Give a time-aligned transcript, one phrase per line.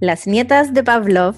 [0.00, 1.36] Las nietas de Pavlov.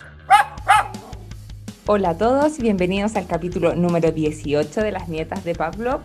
[1.86, 6.03] Hola a todos y bienvenidos al capítulo número 18 de Las nietas de Pavlov.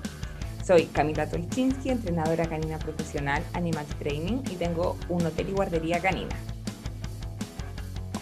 [0.66, 6.36] Soy Camila Tolchinsky, entrenadora canina profesional Animal Training y tengo un hotel y guardería canina.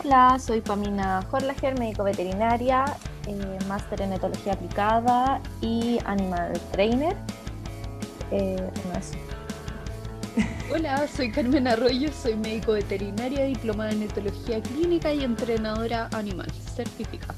[0.03, 2.83] Hola, soy Pamina Horlager, médico veterinaria,
[3.27, 7.15] eh, máster en etología aplicada y animal trainer.
[8.31, 8.69] Eh,
[10.73, 17.35] Hola, soy Carmen Arroyo, soy médico veterinaria, diplomada en etología clínica y entrenadora animal certificada.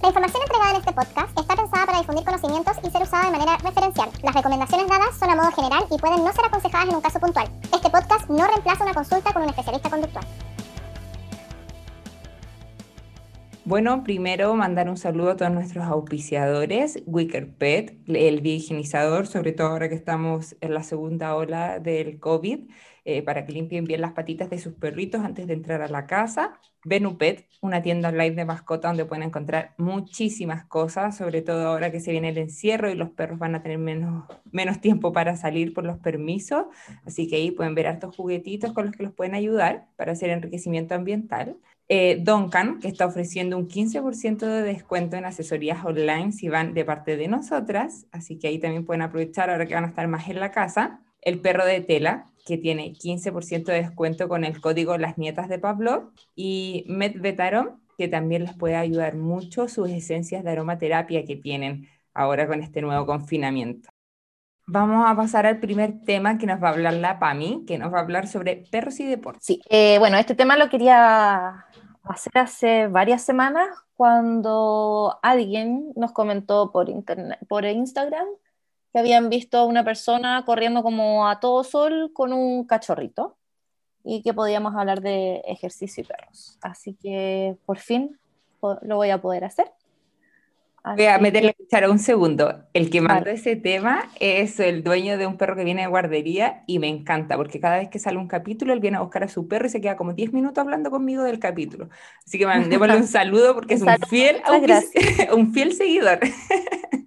[0.00, 3.32] La información entregada en este podcast está pensada para difundir conocimientos y ser usada de
[3.32, 4.10] manera referencial.
[4.22, 7.18] Las recomendaciones dadas son a modo general y pueden no ser aconsejadas en un caso
[7.18, 7.50] puntual.
[7.72, 10.24] Este podcast no reemplaza una consulta con un especialista conductual.
[13.64, 19.68] Bueno, primero mandar un saludo a todos nuestros auspiciadores, Wicker Pet, el biohigienizador, sobre todo
[19.68, 22.70] ahora que estamos en la segunda ola del COVID,
[23.04, 26.06] eh, para que limpien bien las patitas de sus perritos antes de entrar a la
[26.06, 26.58] casa.
[26.84, 32.00] Venupet, una tienda online de mascota donde pueden encontrar muchísimas cosas, sobre todo ahora que
[32.00, 35.74] se viene el encierro y los perros van a tener menos, menos tiempo para salir
[35.74, 36.64] por los permisos.
[37.04, 40.30] Así que ahí pueden ver hartos juguetitos con los que los pueden ayudar para hacer
[40.30, 41.58] enriquecimiento ambiental.
[41.92, 46.84] Eh, Duncan, que está ofreciendo un 15% de descuento en asesorías online si van de
[46.84, 50.28] parte de nosotras, así que ahí también pueden aprovechar ahora que van a estar más
[50.28, 51.00] en la casa.
[51.20, 55.58] El perro de tela, que tiene 15% de descuento con el código Las Nietas de
[55.58, 56.12] Pablo.
[56.36, 62.46] Y Medvetarom, que también les puede ayudar mucho sus esencias de aromaterapia que tienen ahora
[62.46, 63.90] con este nuevo confinamiento.
[64.72, 67.92] Vamos a pasar al primer tema que nos va a hablar la PAMI, que nos
[67.92, 69.44] va a hablar sobre perros y deportes.
[69.44, 71.66] Sí, eh, bueno, este tema lo quería
[72.04, 78.26] hacer hace varias semanas cuando alguien nos comentó por, internet, por Instagram
[78.92, 83.36] que habían visto a una persona corriendo como a todo sol con un cachorrito
[84.02, 86.58] y que podíamos hablar de ejercicio y perros.
[86.62, 88.18] Así que por fin
[88.82, 89.70] lo voy a poder hacer.
[90.84, 92.62] Voy a meterle a un segundo.
[92.72, 96.64] El que mandó ese tema es el dueño de un perro que viene de guardería
[96.66, 99.28] y me encanta porque cada vez que sale un capítulo él viene a buscar a
[99.28, 101.90] su perro y se queda como 10 minutos hablando conmigo del capítulo.
[102.26, 104.42] Así que mandémosle un saludo porque es un fiel,
[105.34, 106.20] un fiel seguidor.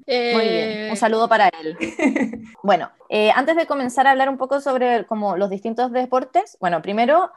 [0.06, 1.78] Muy bien, un saludo para él.
[2.64, 6.82] Bueno, eh, antes de comenzar a hablar un poco sobre como los distintos deportes, bueno,
[6.82, 7.30] primero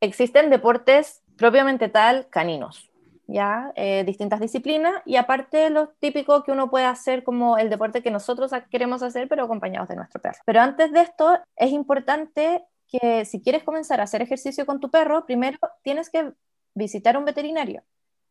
[0.00, 2.90] existen deportes propiamente tal caninos,
[3.26, 8.02] ya eh, distintas disciplinas y aparte lo típico que uno puede hacer como el deporte
[8.02, 10.38] que nosotros queremos hacer pero acompañados de nuestro perro.
[10.44, 14.90] Pero antes de esto es importante que si quieres comenzar a hacer ejercicio con tu
[14.90, 16.32] perro, primero tienes que
[16.74, 17.82] visitar un veterinario.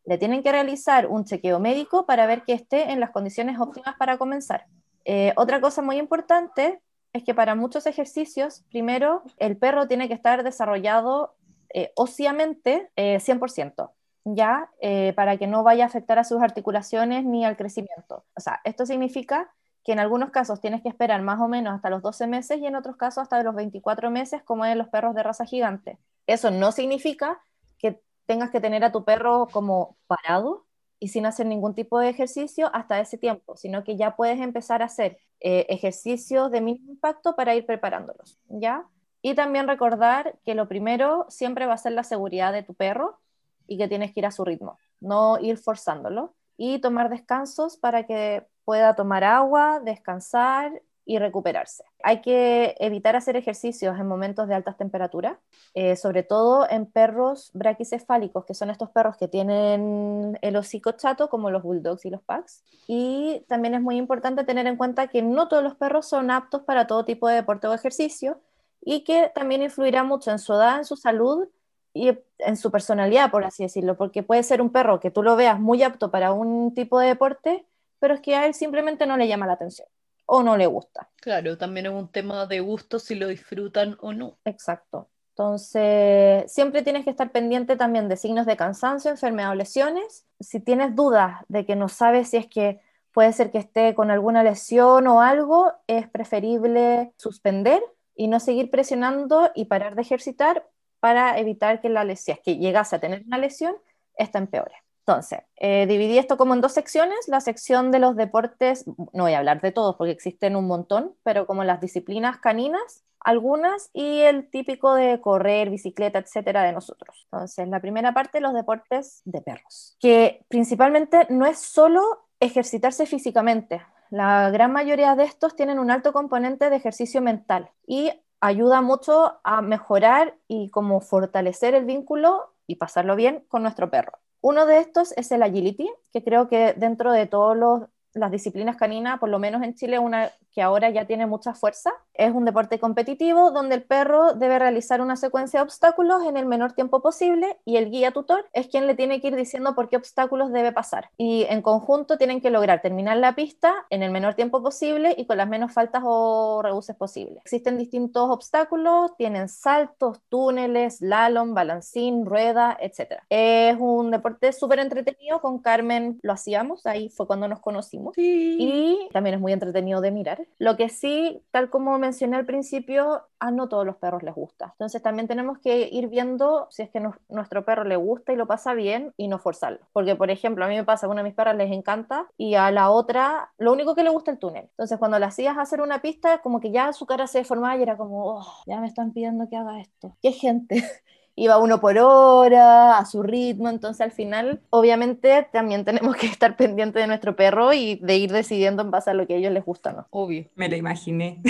[0.04, 3.96] Le tienen que realizar un chequeo médico para ver que esté en las condiciones óptimas
[3.98, 4.66] para comenzar.
[5.04, 6.80] Eh, otra cosa muy importante
[7.12, 11.36] es que para muchos ejercicios, primero, el perro tiene que estar desarrollado
[11.72, 13.90] eh, óseamente 100%.
[14.24, 18.24] Ya eh, para que no vaya a afectar a sus articulaciones ni al crecimiento.
[18.34, 19.52] O sea, esto significa
[19.84, 22.66] que en algunos casos tienes que esperar más o menos hasta los 12 meses y
[22.66, 25.98] en otros casos hasta los 24 meses, como en los perros de raza gigante.
[26.26, 27.38] Eso no significa
[27.78, 30.64] que tengas que tener a tu perro como parado
[30.98, 34.80] y sin hacer ningún tipo de ejercicio hasta ese tiempo, sino que ya puedes empezar
[34.80, 38.86] a hacer eh, ejercicios de mínimo impacto para ir preparándolos, ¿ya?
[39.20, 43.18] Y también recordar que lo primero siempre va a ser la seguridad de tu perro,
[43.66, 48.06] y que tienes que ir a su ritmo, no ir forzándolo y tomar descansos para
[48.06, 51.84] que pueda tomar agua, descansar y recuperarse.
[52.02, 55.36] Hay que evitar hacer ejercicios en momentos de altas temperaturas,
[55.74, 61.28] eh, sobre todo en perros braquicefálicos, que son estos perros que tienen el hocico chato,
[61.28, 62.64] como los bulldogs y los packs.
[62.86, 66.62] Y también es muy importante tener en cuenta que no todos los perros son aptos
[66.62, 68.40] para todo tipo de deporte o ejercicio
[68.80, 71.48] y que también influirá mucho en su edad, en su salud
[71.94, 75.36] y en su personalidad, por así decirlo, porque puede ser un perro que tú lo
[75.36, 77.64] veas muy apto para un tipo de deporte,
[78.00, 79.88] pero es que a él simplemente no le llama la atención
[80.26, 81.08] o no le gusta.
[81.20, 84.36] Claro, también es un tema de gusto si lo disfrutan o no.
[84.44, 85.08] Exacto.
[85.30, 90.26] Entonces, siempre tienes que estar pendiente también de signos de cansancio, enfermedad o lesiones.
[90.40, 92.80] Si tienes dudas de que no sabes si es que
[93.12, 97.82] puede ser que esté con alguna lesión o algo, es preferible suspender
[98.14, 100.68] y no seguir presionando y parar de ejercitar
[101.04, 103.76] para evitar que la lesión, que llegase a tener una lesión,
[104.16, 104.72] esta empeore.
[105.00, 107.28] Entonces, eh, dividí esto como en dos secciones.
[107.28, 111.14] La sección de los deportes, no voy a hablar de todos porque existen un montón,
[111.22, 117.28] pero como las disciplinas caninas, algunas, y el típico de correr, bicicleta, etcétera, de nosotros.
[117.30, 122.00] Entonces, la primera parte, los deportes de perros, que principalmente no es solo
[122.40, 123.82] ejercitarse físicamente.
[124.08, 128.10] La gran mayoría de estos tienen un alto componente de ejercicio mental y
[128.46, 134.12] ayuda mucho a mejorar y como fortalecer el vínculo y pasarlo bien con nuestro perro.
[134.42, 137.82] Uno de estos es el agility, que creo que dentro de todos los
[138.12, 141.92] las disciplinas caninas, por lo menos en Chile, una que ahora ya tiene mucha fuerza.
[142.14, 146.46] Es un deporte competitivo donde el perro debe realizar una secuencia de obstáculos en el
[146.46, 149.88] menor tiempo posible y el guía tutor es quien le tiene que ir diciendo por
[149.88, 151.10] qué obstáculos debe pasar.
[151.18, 155.26] Y en conjunto tienen que lograr terminar la pista en el menor tiempo posible y
[155.26, 157.38] con las menos faltas o rebuses posibles.
[157.44, 163.22] Existen distintos obstáculos, tienen saltos, túneles, slalom, balancín, rueda, etc.
[163.28, 169.08] Es un deporte súper entretenido, con Carmen lo hacíamos, ahí fue cuando nos conocimos y
[169.12, 170.43] también es muy entretenido de mirar.
[170.58, 174.70] Lo que sí, tal como mencioné al principio, a no todos los perros les gusta.
[174.72, 178.46] Entonces también tenemos que ir viendo si es que nuestro perro le gusta y lo
[178.46, 179.80] pasa bien y no forzarlo.
[179.92, 182.54] Porque, por ejemplo, a mí me pasa a una de mis perras les encanta y
[182.54, 184.64] a la otra lo único que le gusta es el túnel.
[184.70, 187.82] Entonces cuando la hacías hacer una pista, como que ya su cara se deformaba y
[187.82, 190.16] era como, oh, ya me están pidiendo que haga esto.
[190.22, 190.82] ¿Qué gente?
[191.36, 196.56] iba uno por hora, a su ritmo, entonces al final obviamente también tenemos que estar
[196.56, 199.52] pendientes de nuestro perro y de ir decidiendo en base a lo que a ellos
[199.52, 200.06] les gusta, ¿no?
[200.10, 201.40] Obvio, me lo imaginé.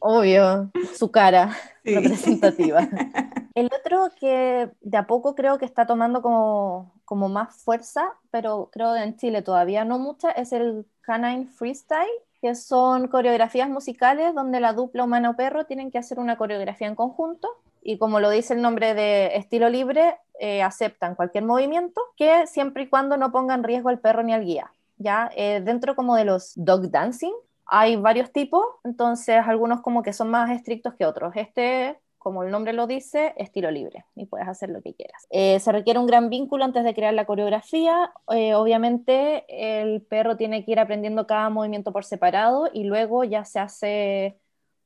[0.00, 2.88] Obvio, su cara representativa.
[3.54, 8.70] El otro que de a poco creo que está tomando como, como más fuerza, pero
[8.72, 12.08] creo que en Chile todavía no mucha, es el Canine Freestyle,
[12.40, 17.48] que son coreografías musicales donde la dupla humano-perro tienen que hacer una coreografía en conjunto
[17.82, 22.84] y como lo dice el nombre de estilo libre, eh, aceptan cualquier movimiento que siempre
[22.84, 24.72] y cuando no ponga en riesgo al perro ni al guía.
[24.96, 25.30] ¿ya?
[25.36, 27.32] Eh, dentro como de los dog dancing
[27.66, 31.32] hay varios tipos, entonces algunos como que son más estrictos que otros.
[31.36, 35.26] Este, como el nombre lo dice, estilo libre y puedes hacer lo que quieras.
[35.30, 38.12] Eh, se requiere un gran vínculo antes de crear la coreografía.
[38.26, 43.58] obviamente el perro tiene que ir aprendiendo cada movimiento por separado y luego ya se
[43.58, 44.41] hace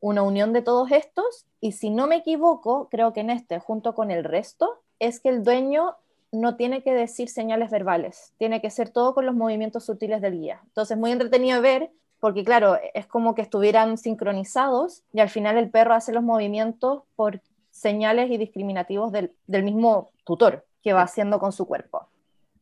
[0.06, 3.94] una unión de todos estos y si no me equivoco, creo que en este, junto
[3.96, 5.96] con el resto, es que el dueño
[6.30, 10.38] no tiene que decir señales verbales, tiene que ser todo con los movimientos sutiles del
[10.38, 10.60] guía.
[10.64, 15.70] Entonces, muy entretenido ver, porque claro, es como que estuvieran sincronizados y al final el
[15.70, 17.40] perro hace los movimientos por
[17.72, 22.06] señales y discriminativos del, mismo tutor que va haciendo con su cuerpo.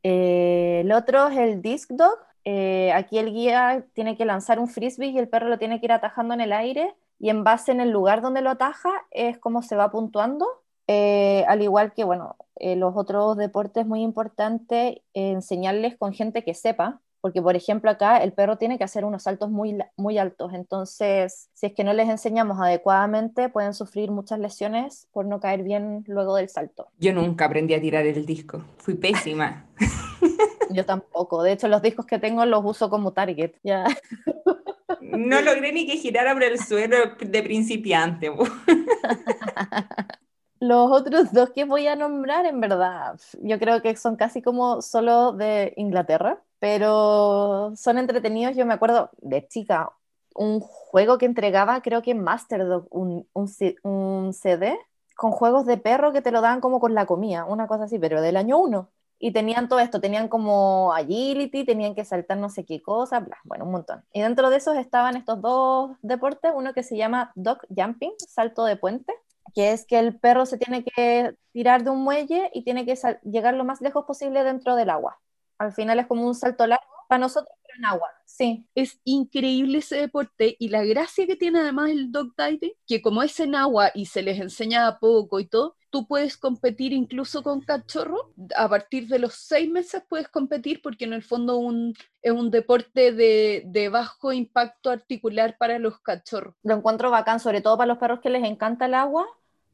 [0.03, 2.19] Eh, el otro es el disc dog.
[2.47, 5.87] Eh, aquí el guía tiene que lanzar un frisbee y el perro lo tiene que
[5.87, 9.39] ir atajando en el aire y en base en el lugar donde lo ataja es
[9.39, 10.47] como se va puntuando.
[10.87, 16.45] Eh, al igual que, bueno, eh, los otros deportes es muy importante enseñarles con gente
[16.45, 20.19] que sepa, porque por ejemplo acá el perro tiene que hacer unos saltos muy, muy
[20.19, 25.41] altos, entonces si es que no les enseñamos adecuadamente pueden sufrir muchas lesiones por no
[25.41, 26.89] caer bien luego del salto.
[26.99, 29.65] Yo nunca aprendí a tirar el disco, fui pésima.
[30.71, 33.87] Yo tampoco, de hecho los discos que tengo los uso como target, ya.
[35.01, 38.31] No logré ni que girara por el suelo de principiante.
[40.61, 44.81] Los otros dos que voy a nombrar, en verdad, yo creo que son casi como
[44.83, 48.57] solo de Inglaterra, pero son entretenidos.
[48.57, 49.91] Yo me acuerdo de chica,
[50.35, 53.51] un juego que entregaba, creo que Masterdog, un, un,
[53.83, 54.79] un CD
[55.17, 57.99] con juegos de perro que te lo dan como con la comida, una cosa así,
[57.99, 62.51] pero del año 1 y tenían todo esto, tenían como agility, tenían que saltar no
[62.51, 64.05] sé qué cosa, bla, bueno, un montón.
[64.13, 68.65] Y dentro de esos estaban estos dos deportes, uno que se llama dog jumping, salto
[68.65, 69.13] de puente,
[69.55, 72.99] que es que el perro se tiene que tirar de un muelle y tiene que
[73.23, 75.19] llegar lo más lejos posible dentro del agua.
[75.59, 78.67] Al final es como un salto largo para nosotros, en agua, sí.
[78.75, 83.23] Es increíble ese deporte y la gracia que tiene además el dog diving, que como
[83.23, 87.61] es en agua y se les enseña poco y todo, tú puedes competir incluso con
[87.61, 88.33] cachorro.
[88.57, 92.51] A partir de los seis meses puedes competir porque en el fondo un, es un
[92.51, 96.55] deporte de, de, bajo impacto articular para los cachorros.
[96.65, 99.27] Lo encuentro bacán, sobre todo para los perros que les encanta el agua.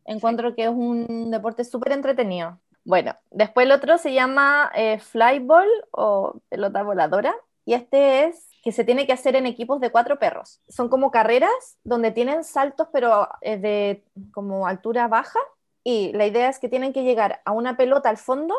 [0.04, 2.58] Encuentro que es un deporte súper entretenido.
[2.84, 7.34] Bueno, después el otro se llama eh, flyball o pelota voladora.
[7.64, 10.60] Y este es que se tiene que hacer en equipos de cuatro perros.
[10.68, 15.38] Son como carreras donde tienen saltos, pero eh, de como altura baja
[15.82, 18.54] y la idea es que tienen que llegar a una pelota al fondo,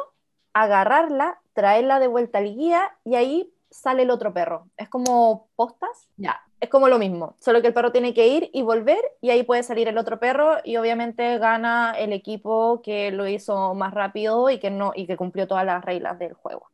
[0.54, 4.68] agarrarla, traerla de vuelta al guía y ahí sale el otro perro.
[4.78, 8.50] Es como postas, ya, es como lo mismo, solo que el perro tiene que ir
[8.54, 13.12] y volver y ahí puede salir el otro perro y obviamente gana el equipo que
[13.12, 16.71] lo hizo más rápido y que no y que cumplió todas las reglas del juego.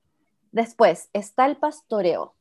[0.58, 2.34] Después está el pastoreo.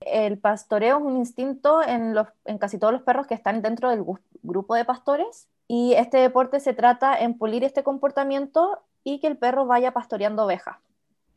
[0.00, 2.14] El pastoreo es un instinto en,
[2.58, 4.04] casi todos los perros que están dentro del
[4.42, 9.38] grupo de pastores y este deporte se trata en pulir este comportamiento y que el
[9.38, 10.76] perro vaya pastoreando ovejas.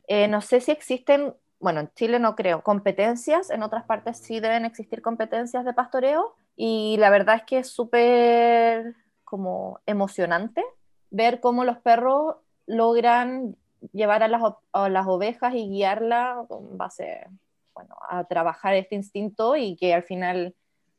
[0.08, 4.38] Eh, no sé si existen, bueno, en Chile no creo, competencias, en otras partes sí
[4.38, 10.62] deben existir competencias de pastoreo y la verdad es que es súper como emocionante
[11.08, 13.56] ver cómo los perros logran
[13.92, 17.26] llevar a las, a las ovejas y guiarla con base
[17.74, 20.54] bueno, a trabajar este instinto y que al final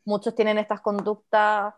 [0.06, 1.74] muchos tienen estas conductas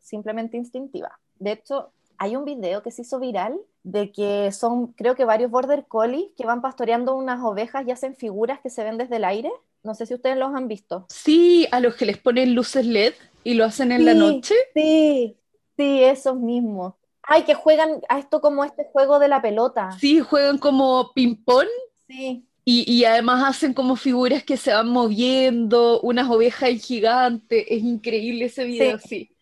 [0.00, 1.12] simplemente instintivas.
[1.38, 5.50] De hecho, hay un video que se hizo viral de que son, creo que varios
[5.50, 9.24] border collies que van pastoreando unas ovejas y hacen figuras que se ven desde el
[9.24, 9.50] aire.
[9.82, 11.04] No sé si ustedes los han visto.
[11.10, 14.54] Sí, a los que les ponen luces LED y lo hacen en la noche.
[14.72, 15.36] Sí,
[15.76, 16.94] sí, esos mismos.
[17.26, 19.90] Ay, que juegan a esto como este juego de la pelota.
[19.98, 21.68] Sí, juegan como ping-pong.
[22.06, 22.46] Sí.
[22.66, 27.64] Y, además hacen como figuras que se van moviendo, unas ovejas gigantes.
[27.68, 29.36] Es increíble ese video, sí.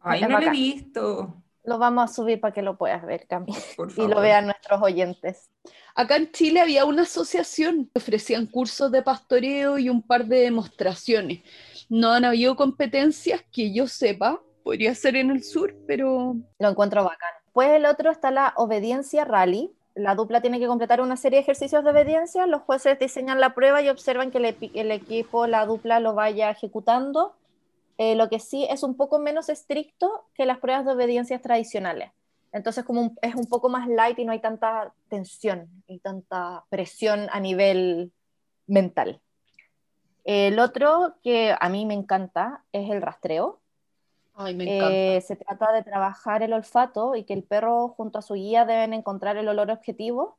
[0.00, 1.36] Ay, no lo he visto.
[1.62, 3.52] Lo vamos a subir para que lo puedas ver, Cami.
[3.96, 5.50] Y lo vean nuestros oyentes.
[5.94, 10.40] Acá en Chile había una asociación que ofrecían cursos de pastoreo y un par de
[10.40, 11.42] demostraciones.
[11.88, 16.36] No han habido competencias que yo sepa, podría ser en el sur, pero...
[16.58, 17.30] Lo encuentro bacán.
[17.52, 21.42] Pues el otro está la obediencia rally, la dupla tiene que completar una serie de
[21.42, 26.00] ejercicios de obediencia, los jueces diseñan la prueba y observan que el, equipo, la dupla,
[26.00, 27.34] lo vaya ejecutando.
[27.98, 32.12] Eh, lo que sí es un poco menos estricto que las pruebas de obediencia tradicionales.
[32.52, 37.28] Entonces como es un poco más light y no hay tanta tensión y tanta presión
[37.30, 38.12] a nivel
[38.66, 39.20] mental.
[40.24, 43.59] El otro que a mí me encanta es el rastreo.
[44.46, 48.64] Eh, se trata de trabajar el olfato y que el perro junto a su guía
[48.64, 50.38] deben encontrar el olor objetivo.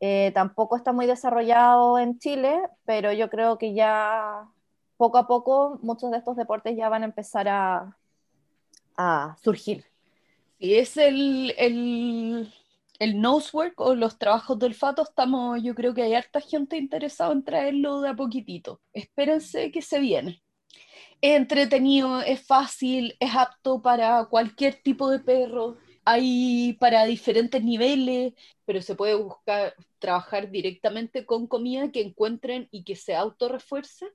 [0.00, 4.48] Eh, tampoco está muy desarrollado en Chile, pero yo creo que ya
[4.96, 7.96] poco a poco muchos de estos deportes ya van a empezar a,
[8.96, 9.84] a surgir.
[10.58, 12.52] Y es el, el,
[12.98, 17.32] el nosework o los trabajos de olfato, estamos, yo creo que hay harta gente interesada
[17.32, 18.80] en traerlo de a poquitito.
[18.92, 20.42] Espérense que se viene
[21.22, 25.78] es entretenido, es fácil, es apto para cualquier tipo de perro.
[26.04, 32.84] Hay para diferentes niveles, pero se puede buscar trabajar directamente con comida que encuentren y
[32.84, 34.08] que se autorrefuerce,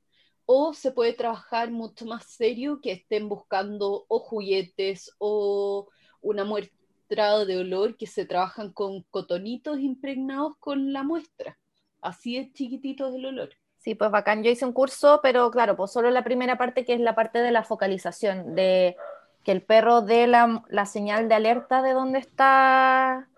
[0.45, 5.89] o se puede trabajar mucho más serio que estén buscando o juguetes o
[6.21, 11.57] una muestra de olor que se trabajan con cotonitos impregnados con la muestra.
[12.01, 13.49] Así es chiquitito el olor.
[13.87, 14.43] Sí, pues bacán.
[14.43, 17.39] Yo hice un curso, pero claro, pues solo la primera parte que es la parte
[17.39, 18.97] de la focalización, de
[19.45, 23.29] que el perro dé la, la señal de alerta de dónde está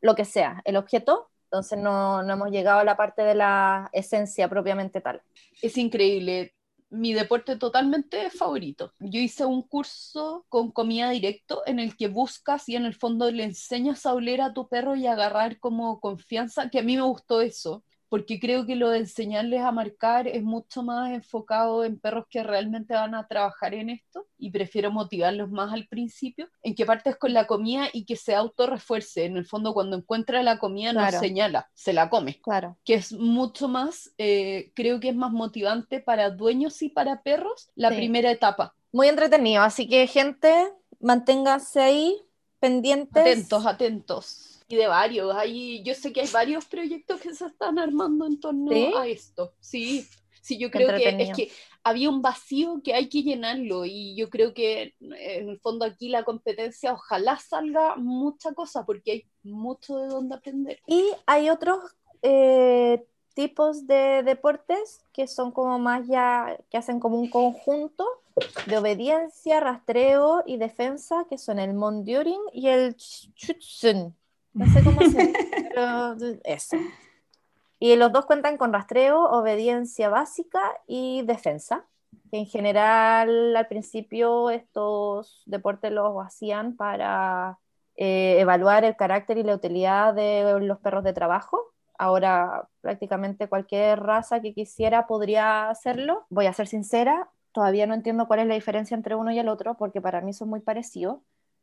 [0.00, 1.28] lo que sea, el objeto.
[1.44, 5.20] Entonces no, no hemos llegado a la parte de la esencia propiamente tal.
[5.60, 6.54] Es increíble
[6.88, 8.94] mi deporte totalmente favorito.
[8.98, 13.30] Yo hice un curso con comida directo en el que buscas y en el fondo
[13.30, 17.02] le enseñas a oler a tu perro y agarrar como confianza, que a mí me
[17.02, 21.98] gustó eso, porque creo que lo de enseñarles a marcar es mucho más enfocado en
[21.98, 26.74] perros que realmente van a trabajar en esto y prefiero motivarlos más al principio, en
[26.74, 29.24] que partes con la comida y que se autorrefuerce.
[29.24, 32.38] En el fondo, cuando encuentra la comida, no señala, se la come.
[32.42, 32.76] Claro.
[32.84, 37.70] Que es mucho más, eh, creo que es más motivante para dueños y para perros
[37.76, 38.74] la primera etapa.
[38.92, 42.20] Muy entretenido, así que gente, manténgase ahí
[42.60, 43.22] pendientes.
[43.22, 45.34] Atentos, atentos y de varios.
[45.36, 49.52] Hay, yo sé que hay varios proyectos que se están armando en torno a esto.
[49.60, 50.06] Sí,
[50.40, 51.50] sí, yo creo que es que
[51.84, 56.08] había un vacío que hay que llenarlo y yo creo que en el fondo aquí
[56.08, 60.80] la competencia ojalá salga mucha cosa porque hay mucho de donde aprender.
[60.86, 61.78] Y hay otros
[62.22, 68.06] eh, tipos de deportes que son como más ya, que hacen como un conjunto
[68.64, 74.16] de obediencia, rastreo y defensa, que son el monduring y el Schützen.
[74.54, 75.32] No sé cómo se
[75.74, 76.76] pero eso.
[77.78, 81.86] Y los dos cuentan con rastreo, obediencia básica y defensa.
[82.30, 87.58] Que en general, al principio, estos deportes los hacían para
[87.96, 91.72] eh, evaluar el carácter y la utilidad de los perros de trabajo.
[91.98, 96.26] Ahora, prácticamente cualquier raza que quisiera podría hacerlo.
[96.30, 99.48] Voy a ser sincera, todavía no entiendo cuál es la diferencia entre uno y el
[99.48, 101.18] otro, porque para mí son muy parecidos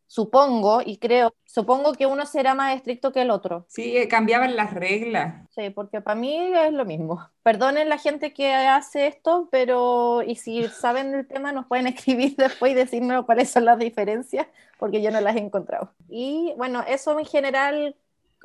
[0.10, 3.66] supongo y creo, supongo que uno será más estricto que el otro.
[3.68, 5.48] Sí, eh, cambiaban las reglas.
[5.52, 7.30] Sí, porque para mí es lo mismo.
[7.44, 12.36] Perdonen la gente que hace esto, pero y si saben del tema nos pueden escribir
[12.38, 14.48] después y decirnos cuáles son las diferencias,
[14.80, 15.92] porque yo no las he encontrado.
[16.10, 17.96] Y bueno, eso en general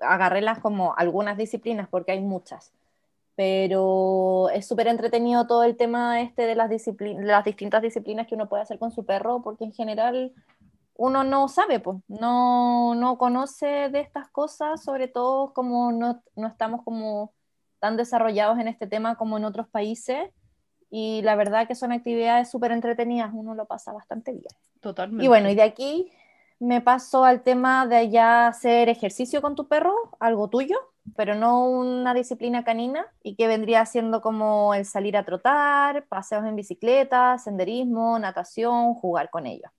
[0.03, 2.73] agarré las como algunas disciplinas, porque hay muchas.
[3.37, 8.51] Pero es súper entretenido todo el tema este de las, las distintas disciplinas que uno
[8.51, 10.33] puede hacer con su perro, porque en general
[10.97, 16.47] uno no sabe, pues, no, no conoce de estas cosas, sobre todo como no, no,
[16.47, 17.33] estamos como
[17.81, 20.31] tan desarrollados en este tema como en otros países,
[20.91, 24.47] y la verdad que son actividades súper entretenidas, uno lo pasa bastante bien.
[24.81, 25.25] Totalmente.
[25.25, 26.13] Y bueno, y de aquí
[26.61, 30.77] me paso al tema de ya hacer ejercicio con tu perro, algo tuyo,
[31.17, 36.45] pero no una disciplina canina y que vendría siendo como el salir a trotar, paseos
[36.45, 39.71] en bicicleta, senderismo, natación, jugar con ellos.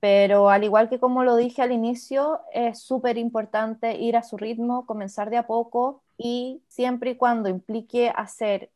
[0.00, 4.36] Pero al igual que como lo dije al inicio, es súper importante ir a su
[4.36, 8.70] ritmo, comenzar de a poco y siempre y cuando implique hacer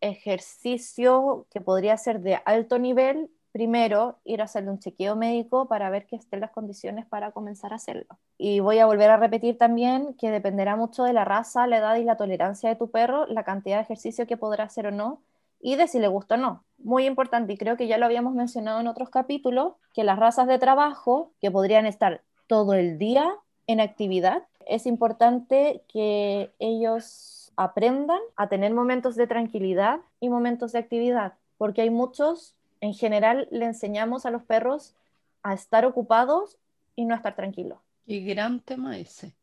[0.00, 5.90] ejercicio que podría ser de alto nivel, primero ir a hacerle un chequeo médico para
[5.90, 8.06] ver que estén las condiciones para comenzar a hacerlo.
[8.38, 11.96] Y voy a volver a repetir también que dependerá mucho de la raza, la edad
[11.96, 15.22] y la tolerancia de tu perro, la cantidad de ejercicio que podrá hacer o no
[15.60, 16.64] y de si le gusta o no.
[16.78, 20.46] Muy importante, y creo que ya lo habíamos mencionado en otros capítulos, que las razas
[20.48, 23.36] de trabajo que podrían estar todo el día
[23.66, 30.78] en actividad, es importante que ellos aprendan a tener momentos de tranquilidad y momentos de
[30.78, 34.94] actividad, porque hay muchos en general le enseñamos a los perros
[35.42, 36.58] a estar ocupados
[36.96, 37.78] y no a estar tranquilos.
[38.06, 39.34] Y gran tema ese.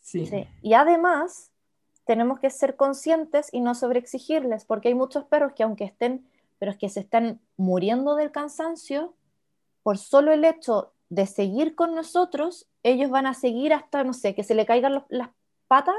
[0.00, 0.26] Sí.
[0.26, 0.46] sí.
[0.62, 1.50] Y además
[2.06, 6.26] tenemos que ser conscientes y no sobreexigirles, porque hay muchos perros que aunque estén,
[6.58, 9.14] pero es que se están muriendo del cansancio,
[9.82, 14.34] por solo el hecho de seguir con nosotros, ellos van a seguir hasta, no sé,
[14.34, 15.30] que se le caigan las
[15.68, 15.96] patas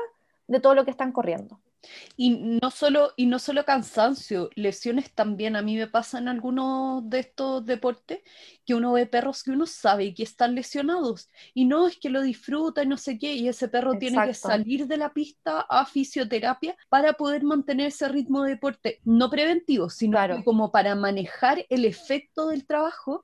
[0.47, 1.59] de todo lo que están corriendo.
[2.15, 5.56] Y no solo, y no solo cansancio, lesiones también.
[5.56, 8.22] A mí me pasa en algunos de estos deportes
[8.65, 12.22] que uno ve perros que uno sabe que están lesionados y no es que lo
[12.22, 15.86] disfruta y no sé qué, y ese perro tiene que salir de la pista a
[15.86, 21.86] fisioterapia para poder mantener ese ritmo de deporte, no preventivo, sino como para manejar el
[21.86, 23.24] efecto del trabajo,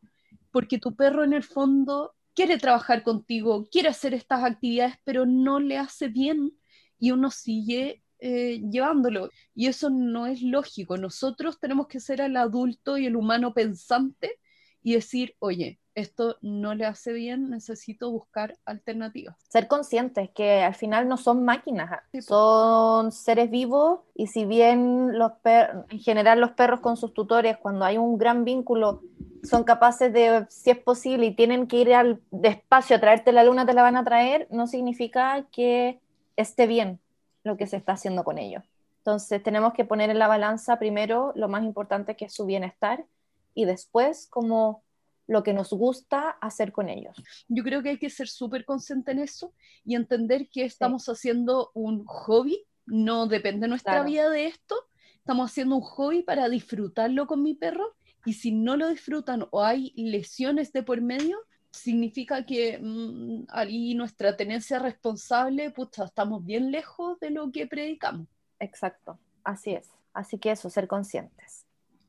[0.52, 5.60] porque tu perro en el fondo quiere trabajar contigo, quiere hacer estas actividades, pero no
[5.60, 6.54] le hace bien
[7.00, 9.30] y uno sigue eh, llevándolo.
[9.54, 10.96] Y eso no es lógico.
[10.96, 14.40] Nosotros tenemos que ser el adulto y el humano pensante
[14.82, 19.36] y decir, oye, esto no le hace bien, necesito buscar alternativas.
[19.50, 22.04] Ser conscientes que al final no son máquinas, ¿ah?
[22.22, 27.84] son seres vivos y si bien los en general los perros con sus tutores, cuando
[27.84, 29.02] hay un gran vínculo,
[29.44, 33.44] son capaces de, si es posible, y tienen que ir al despacio a traerte la
[33.44, 36.00] luna, te la van a traer, no significa que
[36.38, 37.02] esté bien
[37.44, 38.64] lo que se está haciendo con ellos.
[39.00, 43.06] Entonces tenemos que poner en la balanza primero lo más importante que es su bienestar
[43.54, 44.84] y después como
[45.28, 47.16] lo que nos gusta hacer con ellos.
[47.48, 49.54] Yo creo que hay que ser súper consciente en eso
[49.86, 54.76] y entender que estamos haciendo un hobby, no depende nuestra vida de esto,
[55.18, 59.64] estamos haciendo un hobby para disfrutarlo con mi perro y si no lo disfrutan o
[59.64, 61.40] hay lesiones de por medio,
[61.74, 68.28] significa que mm, ahí nuestra tenencia responsable, pucha, estamos bien lejos de lo que predicamos.
[68.60, 69.90] Exacto, así es.
[70.14, 71.66] Así que eso, ser conscientes.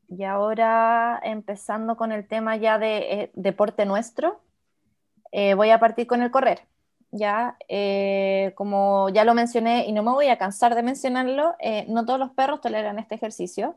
[0.08, 4.40] Y ahora, empezando con el tema ya de eh, deporte nuestro,
[5.32, 6.60] eh, voy a partir con el correr.
[7.10, 11.54] Ya, eh, como ya lo mencioné y no me voy a cansar de mencionarlo,
[11.88, 13.76] no todos los perros toleran este ejercicio,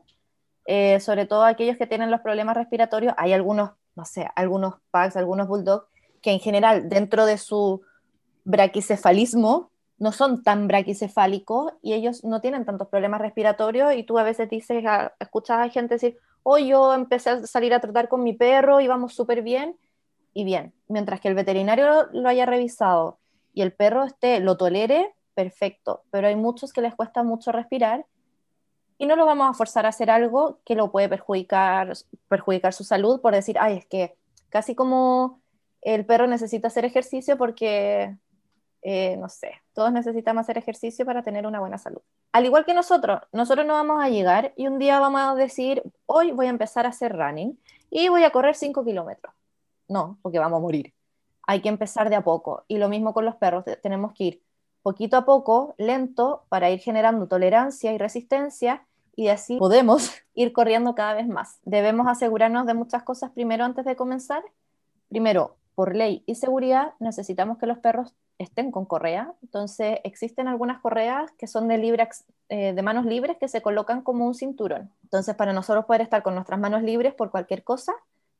[0.98, 3.14] sobre todo aquellos que tienen los problemas respiratorios.
[3.16, 5.86] Hay algunos no sé, algunos packs, algunos bulldogs,
[6.22, 7.82] que en general dentro de su
[8.44, 14.22] braquicefalismo no son tan braquicefálicos y ellos no tienen tantos problemas respiratorios y tú a
[14.22, 14.84] veces dices,
[15.18, 18.86] escuchas a gente decir, hoy yo empecé a salir a tratar con mi perro y
[18.86, 19.76] vamos súper bien
[20.32, 23.18] y bien, mientras que el veterinario lo haya revisado
[23.52, 28.06] y el perro esté, lo tolere, perfecto, pero hay muchos que les cuesta mucho respirar
[28.98, 31.92] y no lo vamos a forzar a hacer algo que lo puede perjudicar,
[32.28, 34.16] perjudicar su salud por decir, ay, es que
[34.48, 35.40] casi como
[35.80, 38.16] el perro necesita hacer ejercicio porque,
[38.82, 42.02] eh, no sé, todos necesitamos hacer ejercicio para tener una buena salud.
[42.32, 45.82] Al igual que nosotros, nosotros no vamos a llegar y un día vamos a decir,
[46.06, 47.58] hoy voy a empezar a hacer running
[47.90, 49.32] y voy a correr 5 kilómetros.
[49.86, 50.92] No, porque vamos a morir.
[51.46, 52.64] Hay que empezar de a poco.
[52.68, 54.42] Y lo mismo con los perros, tenemos que ir
[54.82, 58.86] poquito a poco, lento, para ir generando tolerancia y resistencia
[59.18, 61.58] y así podemos ir corriendo cada vez más.
[61.64, 64.44] Debemos asegurarnos de muchas cosas primero antes de comenzar.
[65.08, 69.34] Primero, por ley y seguridad, necesitamos que los perros estén con correa.
[69.42, 72.08] Entonces, existen algunas correas que son de, libre,
[72.48, 74.92] eh, de manos libres que se colocan como un cinturón.
[75.02, 77.94] Entonces, para nosotros poder estar con nuestras manos libres por cualquier cosa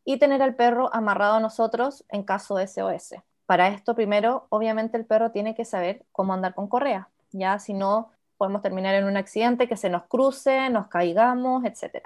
[0.04, 3.16] y tener al perro amarrado a nosotros en caso de SOS.
[3.46, 7.08] Para esto, primero, obviamente el perro tiene que saber cómo andar con correa.
[7.32, 12.02] Ya, si no, podemos terminar en un accidente, que se nos cruce, nos caigamos, etc.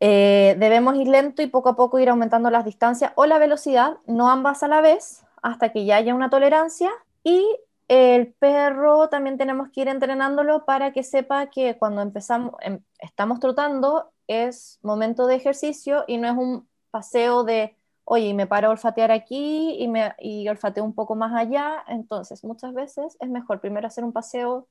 [0.00, 3.98] Eh, debemos ir lento y poco a poco ir aumentando las distancias o la velocidad,
[4.06, 6.90] no ambas a la vez, hasta que ya haya una tolerancia.
[7.22, 7.44] Y
[7.88, 13.40] el perro también tenemos que ir entrenándolo para que sepa que cuando empezamos, em, estamos
[13.40, 18.70] trotando es momento de ejercicio y no es un paseo de oye, me paro a
[18.72, 23.60] olfatear aquí y, me, y olfateo un poco más allá, entonces muchas veces es mejor
[23.60, 24.68] primero hacer un paseo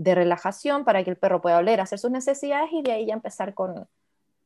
[0.00, 3.12] de relajación para que el perro pueda oler, hacer sus necesidades y de ahí ya
[3.12, 3.86] empezar con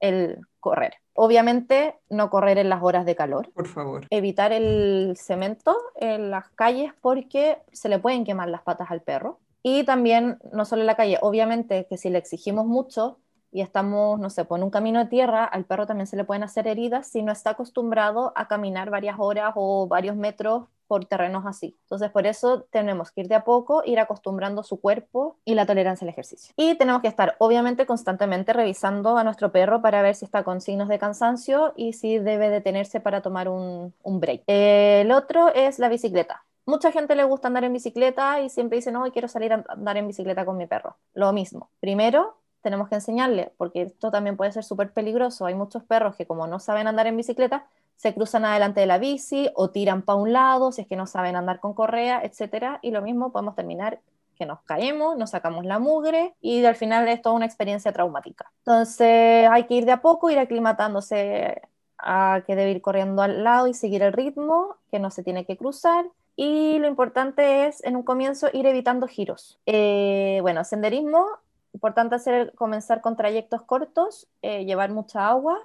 [0.00, 0.94] el correr.
[1.14, 3.52] Obviamente no correr en las horas de calor.
[3.52, 4.04] Por favor.
[4.10, 9.38] Evitar el cemento en las calles porque se le pueden quemar las patas al perro.
[9.62, 13.20] Y también, no solo en la calle, obviamente que si le exigimos mucho,
[13.54, 16.42] y estamos, no sé, por un camino de tierra, al perro también se le pueden
[16.42, 21.46] hacer heridas si no está acostumbrado a caminar varias horas o varios metros por terrenos
[21.46, 21.78] así.
[21.82, 25.66] Entonces, por eso tenemos que ir de a poco, ir acostumbrando su cuerpo y la
[25.66, 26.52] tolerancia al ejercicio.
[26.56, 30.60] Y tenemos que estar, obviamente, constantemente revisando a nuestro perro para ver si está con
[30.60, 34.42] signos de cansancio y si debe detenerse para tomar un, un break.
[34.48, 36.44] El otro es la bicicleta.
[36.66, 39.96] Mucha gente le gusta andar en bicicleta y siempre dice, no, quiero salir a andar
[39.96, 40.96] en bicicleta con mi perro.
[41.12, 41.70] Lo mismo.
[41.78, 45.44] Primero, tenemos que enseñarle, porque esto también puede ser súper peligroso.
[45.46, 48.98] Hay muchos perros que como no saben andar en bicicleta, se cruzan adelante de la
[48.98, 52.80] bici o tiran para un lado si es que no saben andar con correa, etcétera,
[52.82, 54.00] y lo mismo podemos terminar
[54.34, 58.50] que nos caemos, nos sacamos la mugre y al final es toda una experiencia traumática.
[58.60, 61.60] Entonces hay que ir de a poco, ir aclimatándose
[61.98, 65.44] a que debe ir corriendo al lado y seguir el ritmo, que no se tiene
[65.44, 66.06] que cruzar.
[66.34, 69.60] Y lo importante es en un comienzo ir evitando giros.
[69.66, 71.26] Eh, bueno, senderismo
[71.74, 75.58] importante hacer, comenzar con trayectos cortos, eh, llevar mucha agua,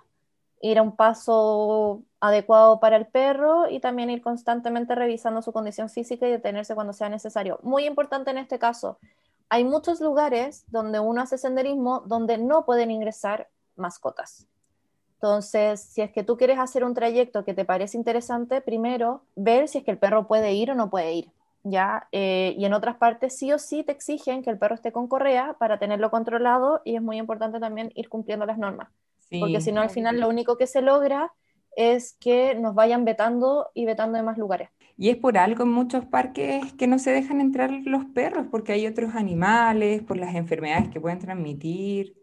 [0.62, 5.90] ir a un paso adecuado para el perro y también ir constantemente revisando su condición
[5.90, 7.60] física y detenerse cuando sea necesario.
[7.64, 9.00] Muy importante en este caso,
[9.48, 14.48] hay muchos lugares donde uno hace senderismo donde no pueden ingresar mascotas.
[15.16, 19.68] Entonces, si es que tú quieres hacer un trayecto que te parece interesante, primero ver
[19.68, 21.32] si es que el perro puede ir o no puede ir.
[21.64, 22.08] ¿Ya?
[22.12, 25.08] Eh, y en otras partes sí o sí te exigen que el perro esté con
[25.08, 28.90] correa para tenerlo controlado y es muy importante también ir cumpliendo las normas.
[29.40, 31.32] porque si no, al final lo único que se logra
[31.76, 34.70] es que nos vayan vetando y vetando de más lugares.
[34.98, 38.74] Y es por algo en muchos parques que no se dejan entrar los perros, porque
[38.74, 42.19] hay otros animales, por las enfermedades que pueden transmitir.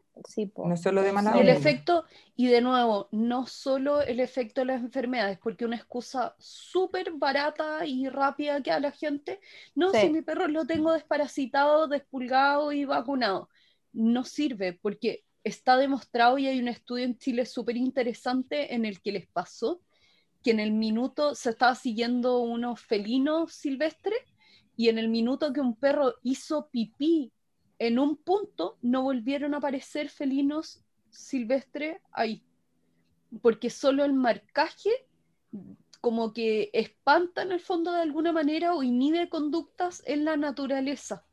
[0.56, 4.66] No solo de mala y el efecto, y de nuevo, no solo el efecto de
[4.66, 9.40] las enfermedades, porque una excusa súper barata y rápida que a la gente,
[9.74, 13.48] no, si mi perro lo tengo desparasitado, despulgado y vacunado,
[13.92, 19.00] no sirve, porque está demostrado y hay un estudio en Chile súper interesante en el
[19.00, 19.80] que les pasó
[20.46, 24.20] que en el minuto se estaba siguiendo unos felinos silvestres
[24.76, 27.32] y en el minuto que un perro hizo pipí
[27.78, 32.42] en un punto no volvieron a aparecer felinos silvestres ahí,
[33.42, 34.90] porque solo el marcaje
[36.00, 41.24] como que espanta en el fondo de alguna manera o inhibe conductas en la naturaleza,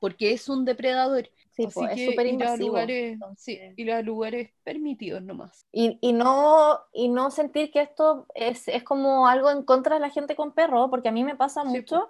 [0.00, 1.30] porque es un depredador.
[1.52, 2.68] Sí, Así es súper invasivo.
[2.68, 5.66] Lugares, sí, ir a lugares permitidos nomás.
[5.70, 10.00] Y, y, no, y no sentir que esto es, es, como algo en contra de
[10.00, 12.08] la gente con perro, porque a mí me pasa mucho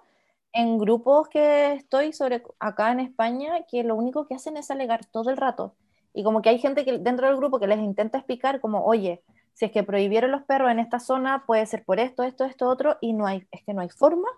[0.52, 5.04] en grupos que estoy sobre acá en España que lo único que hacen es alegar
[5.06, 5.74] todo el rato.
[6.14, 9.22] Y como que hay gente que dentro del grupo que les intenta explicar como, oye,
[9.54, 12.68] si es que prohibieron los perros en esta zona, puede ser por esto, esto, esto,
[12.68, 14.28] otro, y no hay, es que no hay forma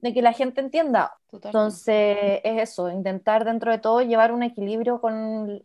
[0.00, 1.16] de que la gente entienda.
[1.32, 5.62] Entonces, es eso, intentar dentro de todo llevar un equilibrio con,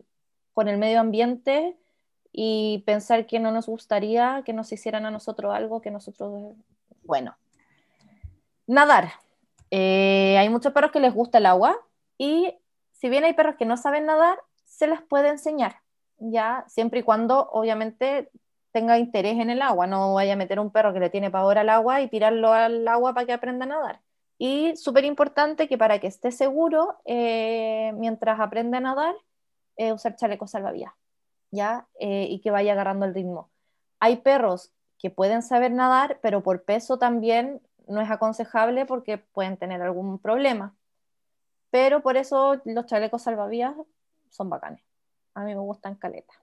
[0.54, 1.76] con el medio ambiente
[2.32, 6.54] y pensar que no nos gustaría que nos hicieran a nosotros algo que nosotros,
[7.04, 7.36] bueno,
[8.66, 9.12] nadar.
[9.74, 11.74] Eh, hay muchos perros que les gusta el agua
[12.18, 12.54] y
[12.92, 15.76] si bien hay perros que no saben nadar, se les puede enseñar,
[16.18, 18.30] ya siempre y cuando obviamente
[18.70, 21.56] tenga interés en el agua, no vaya a meter un perro que le tiene pavor
[21.56, 24.00] al agua y tirarlo al agua para que aprenda a nadar.
[24.36, 29.14] Y súper importante que para que esté seguro, eh, mientras aprende a nadar,
[29.76, 30.92] eh, usar chalecos salvavidas,
[31.50, 31.86] ¿ya?
[31.98, 33.50] y que vaya agarrando el ritmo.
[34.00, 39.56] Hay perros que pueden saber nadar, pero por peso también no es aconsejable porque pueden
[39.56, 40.74] tener algún problema.
[41.70, 43.74] Pero por eso los chalecos salvavidas
[44.30, 44.82] son bacanes.
[45.34, 46.36] A mí me gustan caletas.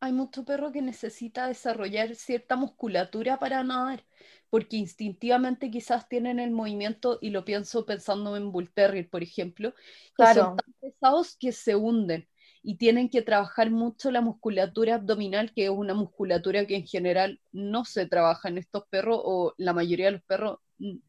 [0.00, 4.04] Hay mucho perro que necesita desarrollar cierta musculatura para nadar,
[4.50, 9.74] porque instintivamente quizás tienen el movimiento, y lo pienso pensando en Bull Terrier, por ejemplo,
[10.16, 12.28] que son tan pesados que se hunden
[12.62, 17.40] y tienen que trabajar mucho la musculatura abdominal, que es una musculatura que en general
[17.50, 20.58] no se trabaja en estos perros, o la mayoría de los perros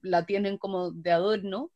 [0.02, 1.72] la tienen como de adorno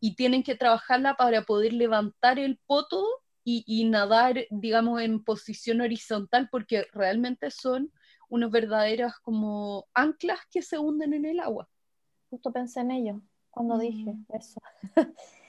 [0.00, 3.04] y tienen que trabajarla para poder levantar el poto
[3.50, 7.90] y, nadar, digamos, en posición horizontal, porque realmente son
[8.28, 11.66] unas verdaderas como anclas que se hunden en el agua.
[12.28, 13.80] Justo pensé en ello cuando mm.
[13.80, 14.60] dije eso.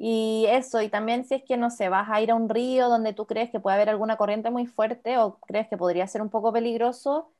[0.00, 2.88] y eso, y también si es que, no sé, vas a ir a un río
[2.88, 6.22] donde tú crees que puede haber alguna corriente muy fuerte o crees que podría ser
[6.22, 7.32] un poco peligroso,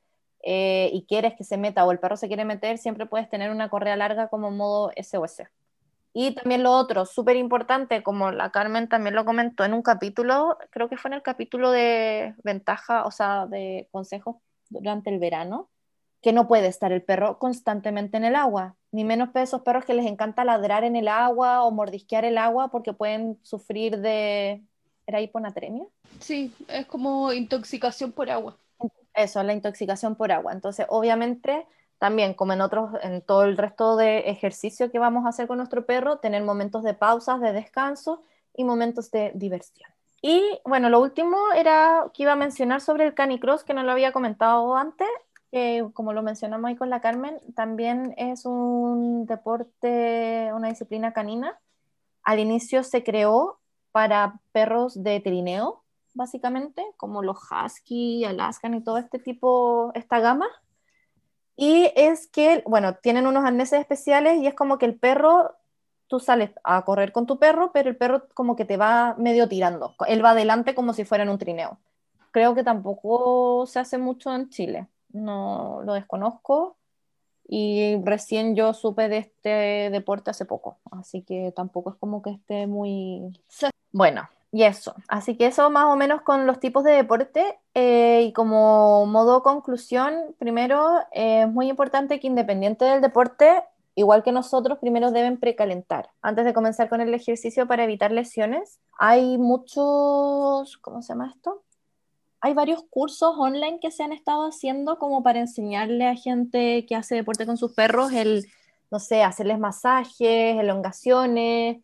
[0.43, 3.51] eh, y quieres que se meta o el perro se quiere meter, siempre puedes tener
[3.51, 5.43] una correa larga como modo SOS.
[6.13, 10.57] Y también lo otro, súper importante, como la Carmen también lo comentó en un capítulo,
[10.69, 14.35] creo que fue en el capítulo de ventaja, o sea, de consejos
[14.69, 15.69] durante el verano,
[16.21, 19.85] que no puede estar el perro constantemente en el agua, ni menos para esos perros
[19.85, 24.63] que les encanta ladrar en el agua o mordisquear el agua porque pueden sufrir de...
[25.07, 25.85] ¿Era hiponatremia?
[26.19, 28.57] Sí, es como intoxicación por agua.
[29.15, 30.53] Eso, la intoxicación por agua.
[30.53, 31.65] Entonces, obviamente,
[31.97, 35.57] también como en otros, en todo el resto de ejercicio que vamos a hacer con
[35.57, 38.21] nuestro perro, tener momentos de pausas, de descanso
[38.55, 39.89] y momentos de diversión.
[40.21, 43.91] Y bueno, lo último era que iba a mencionar sobre el canicross, que no lo
[43.91, 45.07] había comentado antes,
[45.51, 51.59] que como lo mencionamos ahí con la Carmen, también es un deporte, una disciplina canina.
[52.23, 53.59] Al inicio se creó
[53.91, 55.83] para perros de trineo,
[56.13, 60.47] básicamente, como los husky, alaskan y todo este tipo, esta gama
[61.61, 65.57] y es que, bueno, tienen unos arneses especiales y es como que el perro,
[66.07, 69.49] tú sales a correr con tu perro, pero el perro como que te va medio
[69.49, 69.93] tirando.
[70.07, 71.77] Él va adelante como si fuera en un trineo.
[72.31, 74.87] Creo que tampoco se hace mucho en Chile.
[75.11, 76.77] No lo desconozco.
[77.47, 80.77] Y recién yo supe de este deporte hace poco.
[80.91, 83.41] Así que tampoco es como que esté muy...
[83.91, 88.23] Bueno, y eso, así que eso más o menos con los tipos de deporte eh,
[88.23, 94.31] y como modo conclusión, primero eh, es muy importante que independiente del deporte, igual que
[94.31, 98.79] nosotros, primero deben precalentar antes de comenzar con el ejercicio para evitar lesiones.
[98.97, 101.61] Hay muchos, ¿cómo se llama esto?
[102.41, 106.95] Hay varios cursos online que se han estado haciendo como para enseñarle a gente que
[106.95, 108.47] hace deporte con sus perros el,
[108.91, 111.77] no sé, hacerles masajes, elongaciones,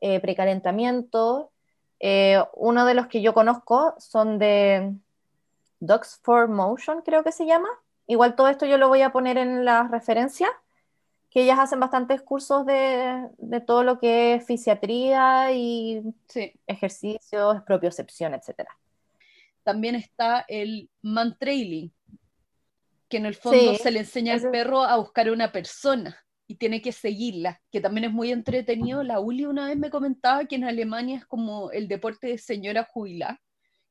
[0.00, 1.50] eh, precalentamiento
[2.00, 4.94] eh, uno de los que yo conozco son de
[5.80, 7.68] Dogs for Motion, creo que se llama.
[8.06, 10.48] Igual todo esto yo lo voy a poner en la referencia,
[11.30, 13.28] que ellas hacen bastantes cursos de,
[13.66, 16.02] todo lo que es fisiatría y
[16.66, 18.66] ejercicios, propiocepción, etc.
[19.62, 21.92] También está el man-trailing,
[23.08, 26.56] que en el fondo se le enseña al perro a buscar a una persona y
[26.56, 29.02] tiene que seguirla, que también es muy entretenido.
[29.02, 32.88] La Uli una vez me comentaba que en Alemania es como el deporte de señora
[32.92, 33.40] jubilada,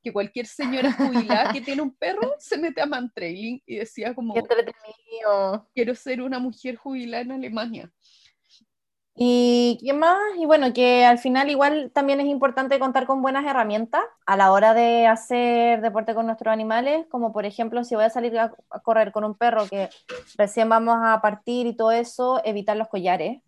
[0.04, 4.34] que cualquier señora jubilada que tiene un perro se mete a mantrailing y decía como,
[5.74, 7.92] quiero ser una mujer jubilada en Alemania.
[9.22, 10.18] ¿Y qué más?
[10.38, 14.54] Y bueno, que al final igual también es importante contar con buenas herramientas a la
[14.54, 18.54] hora de hacer deporte con nuestros animales, como por ejemplo si voy a salir a,
[18.82, 19.90] correr con un perro que
[20.38, 23.42] recién vamos a partir y todo eso, evitar los collares,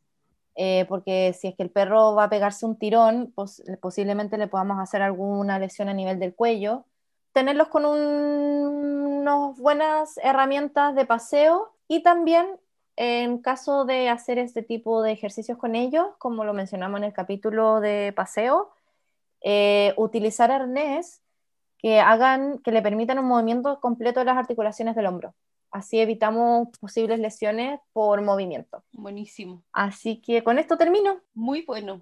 [0.56, 4.48] eh, porque si es que el perro va a pegarse un tirón, pues, posiblemente le
[4.48, 6.84] podamos hacer alguna lesión a nivel del cuello.
[7.32, 12.60] Tenerlos con unas buenas herramientas de paseo y también
[12.96, 17.14] en caso de hacer este tipo de ejercicios con ellos, como lo mencionamos en el
[17.14, 18.72] capítulo de paseo,
[19.42, 21.22] eh, utilizar arnés
[21.78, 25.34] que hagan, que le permitan un movimiento completo de las articulaciones del hombro.
[25.72, 28.84] Así evitamos posibles lesiones por movimiento.
[28.92, 29.64] Buenísimo.
[29.72, 31.22] Así que con esto termino.
[31.34, 32.02] Muy bueno.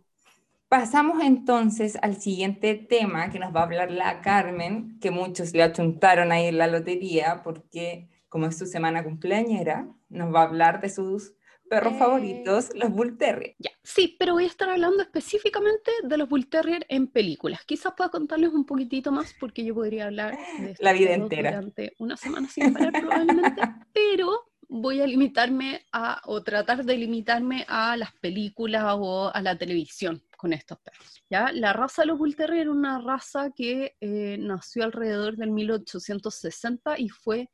[0.67, 5.63] Pasamos entonces al siguiente tema que nos va a hablar la Carmen, que muchos le
[5.63, 10.81] achuntaron ahí en la lotería porque como es su semana cumpleañera, nos va a hablar
[10.81, 11.33] de sus
[11.69, 11.99] perros eh.
[11.99, 13.55] favoritos, los Bull Terrier.
[13.59, 17.63] Ya, sí, pero voy a estar hablando específicamente de los Bull Terrier en películas.
[17.65, 21.93] Quizás pueda contarles un poquitito más porque yo podría hablar de la vida entera durante
[21.99, 23.61] una semana sin parar probablemente,
[23.93, 29.57] pero voy a limitarme a o tratar de limitarme a las películas o a la
[29.57, 31.23] televisión con estos perros.
[31.29, 31.51] ¿ya?
[31.51, 36.99] La raza de los Bull Terrier era una raza que eh, nació alrededor del 1860
[36.99, 37.49] y fue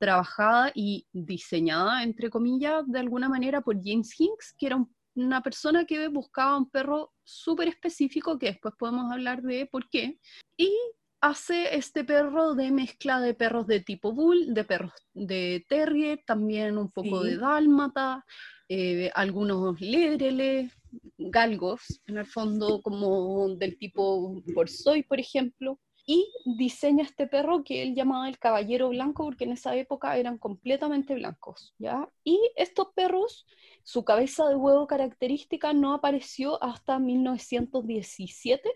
[0.00, 4.84] trabajada y diseñada, entre comillas, de alguna manera por James Hinks, que era
[5.14, 10.18] una persona que buscaba un perro súper específico, que después podemos hablar de por qué,
[10.56, 10.72] y
[11.20, 16.78] hace este perro de mezcla de perros de tipo bull, de perros de terrier, también
[16.78, 18.24] un poco de dálmata,
[18.70, 20.72] eh, algunos lédreles,
[21.18, 25.78] galgos, en el fondo como del tipo borsoi, por ejemplo
[26.10, 30.38] y diseña este perro que él llamaba el caballero blanco porque en esa época eran
[30.38, 32.10] completamente blancos, ¿ya?
[32.24, 33.46] Y estos perros,
[33.84, 38.68] su cabeza de huevo característica no apareció hasta 1917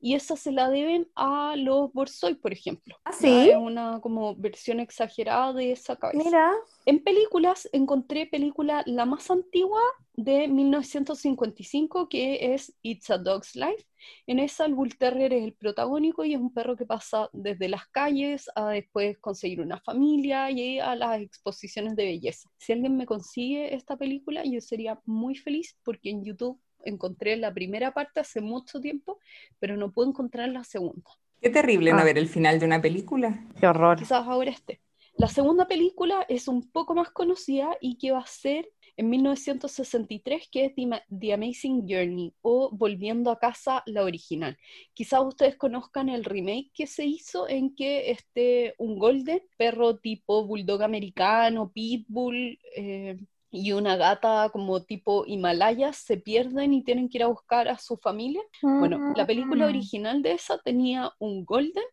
[0.00, 2.96] y esa se la deben a los Borsoi, por ejemplo.
[3.04, 3.50] ¿Ah, sí?
[3.58, 6.22] Una como versión exagerada de esa cabeza.
[6.24, 6.52] Mira.
[6.86, 9.80] En películas encontré película la más antigua
[10.14, 13.84] de 1955 que es It's a Dog's Life.
[14.26, 17.68] En esa el Bull Terrier es el protagónico y es un perro que pasa desde
[17.68, 22.50] las calles a después conseguir una familia y a las exposiciones de belleza.
[22.58, 27.52] Si alguien me consigue esta película yo sería muy feliz porque en YouTube encontré la
[27.52, 29.18] primera parte hace mucho tiempo,
[29.58, 31.10] pero no puedo encontrar la segunda.
[31.40, 32.04] Qué terrible no Ah.
[32.04, 33.44] ver el final de una película.
[33.60, 33.98] Qué horror.
[33.98, 34.80] Quizás ahora esté.
[35.16, 40.48] La segunda película es un poco más conocida y que va a ser en 1963,
[40.50, 40.72] que es
[41.08, 44.56] The Amazing Journey o Volviendo a casa, la original.
[44.94, 50.44] Quizás ustedes conozcan el remake que se hizo en que este, un golden, perro tipo
[50.44, 53.16] bulldog americano, pitbull, eh,
[53.50, 57.78] y una gata como tipo Himalaya se pierden y tienen que ir a buscar a
[57.78, 58.42] su familia.
[58.62, 59.68] Bueno, la película Mm.
[59.68, 61.84] original de esa tenía un golden,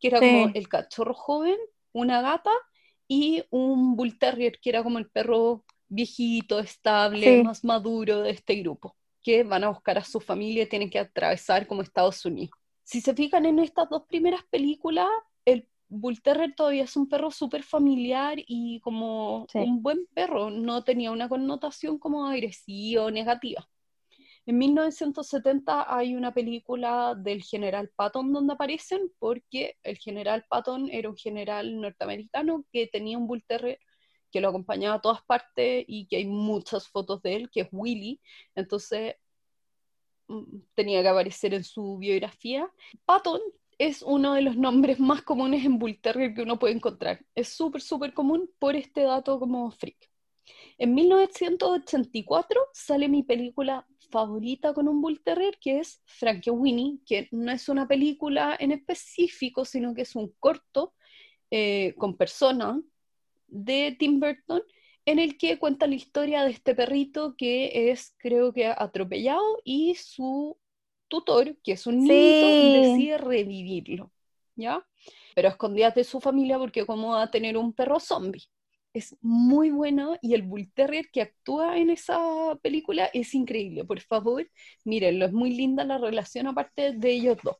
[0.00, 0.26] que era Sí.
[0.26, 1.56] como el cachorro joven,
[1.92, 2.50] una gata
[3.08, 7.42] y un bull terrier, que era como el perro viejito, estable, Sí.
[7.42, 10.98] más maduro de este grupo, que van a buscar a su familia y tienen que
[10.98, 12.50] atravesar como Estados Unidos.
[12.84, 15.08] Si se fijan en estas dos primeras películas,
[15.46, 19.60] el Bull Terrier todavía es un perro súper familiar y como Sí.
[19.60, 23.68] un buen perro, no tenía una connotación como agresiva o negativa.
[24.46, 31.10] En 1970 hay una película del general Patton donde aparecen porque el general Patton era
[31.10, 33.78] un general norteamericano que tenía un Bull Terrier
[34.30, 37.68] que lo acompañaba a todas partes y que hay muchas fotos de él, que es
[37.72, 38.20] Willy.
[38.54, 39.16] Entonces
[40.28, 42.70] mm, tenía que aparecer en su biografía.
[43.04, 43.40] Patton
[43.78, 47.24] es uno de los nombres más comunes en Bull Terrier que uno puede encontrar.
[47.34, 50.10] Es súper, súper común por este dato como freak.
[50.78, 57.52] En 1984 sale mi película favorita con un Bull Terrier, que es Frankenweenie, que no
[57.52, 60.94] es una película en específico, sino que es un corto
[61.50, 62.80] eh, con persona
[63.46, 64.62] de Tim Burton,
[65.04, 69.94] en el que cuenta la historia de este perrito que es, creo que, atropellado y
[69.94, 70.58] su
[71.08, 72.72] tutor, que es un niñito, Sí.
[72.72, 74.12] decide revivirlo,
[74.56, 74.84] ¿ya?
[75.34, 78.42] Pero a escondidas de su familia porque como va a tener un perro zombie.
[78.94, 82.18] Es muy buena y el Bull Terrier que actúa en esa
[82.62, 83.84] película es increíble.
[83.84, 84.48] Por favor,
[84.84, 87.56] mírenlo, es muy linda la relación aparte de ellos dos.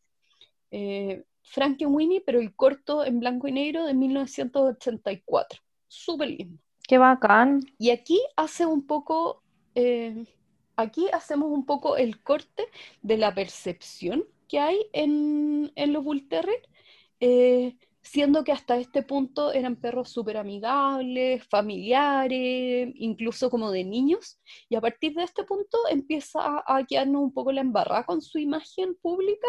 [0.71, 5.61] Eh, Frankenweenie, pero el corto en blanco y negro de 1984.
[5.87, 6.59] Súper lindo.
[6.87, 7.61] Qué bacán.
[7.79, 9.43] Y aquí hace un poco,
[9.75, 10.25] eh,
[10.79, 12.67] aquí hacemos un poco el corte
[13.03, 16.63] de la percepción que hay en, en los Bull Terrier,
[17.21, 24.41] eh, siendo que hasta este punto eran perros súper amigables, familiares, incluso como de niños,
[24.69, 28.23] y a partir de este punto empieza a, a quedarnos un poco la embarrada con
[28.23, 29.49] su imagen pública,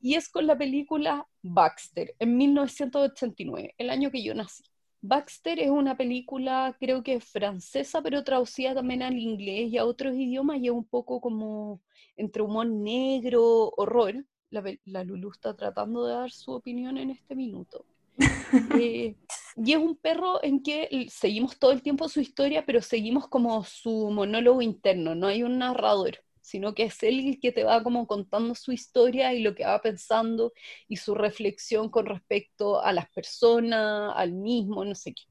[0.00, 4.64] y es con la película Baxter, en 1989, el año que yo nací.
[5.06, 10.14] Baxter es una película, creo que francesa, pero traducida también al inglés y a otros
[10.14, 11.82] idiomas, y es un poco como
[12.16, 14.24] entre humor negro, horror.
[14.48, 17.84] La, Lulu está tratando de dar su opinión en este minuto.
[18.80, 19.16] Eh,
[19.56, 23.64] y es un perro en que seguimos todo el tiempo su historia, pero seguimos como
[23.64, 27.82] su monólogo interno, no hay un narrador, sino que es él el que te va
[27.82, 30.52] como contando su historia y lo que va pensando
[30.86, 35.22] y su reflexión con respecto a las personas, al mismo, no sé qué.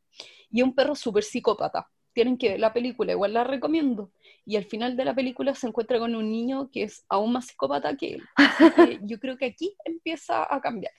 [0.50, 1.88] Y es un perro súper psicópata.
[2.14, 4.12] Tienen que ver la película, igual la recomiendo.
[4.44, 7.46] Y al final de la película se encuentra con un niño que es aún más
[7.46, 8.24] psicópata que él.
[8.36, 10.94] Así que yo creo que aquí empieza a cambiar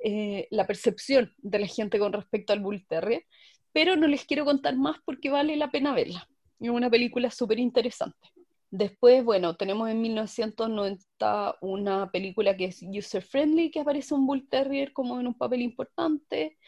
[0.00, 3.24] eh, la percepción de la gente con respecto al Bull Terrier,
[3.72, 6.28] pero no les quiero contar más porque vale la pena verla.
[6.58, 8.35] Es una película súper interesante.
[8.70, 14.48] Después, bueno, tenemos en 1990 una película que es User Friendly, que aparece un Bull
[14.48, 16.58] Terrier como en un papel importante,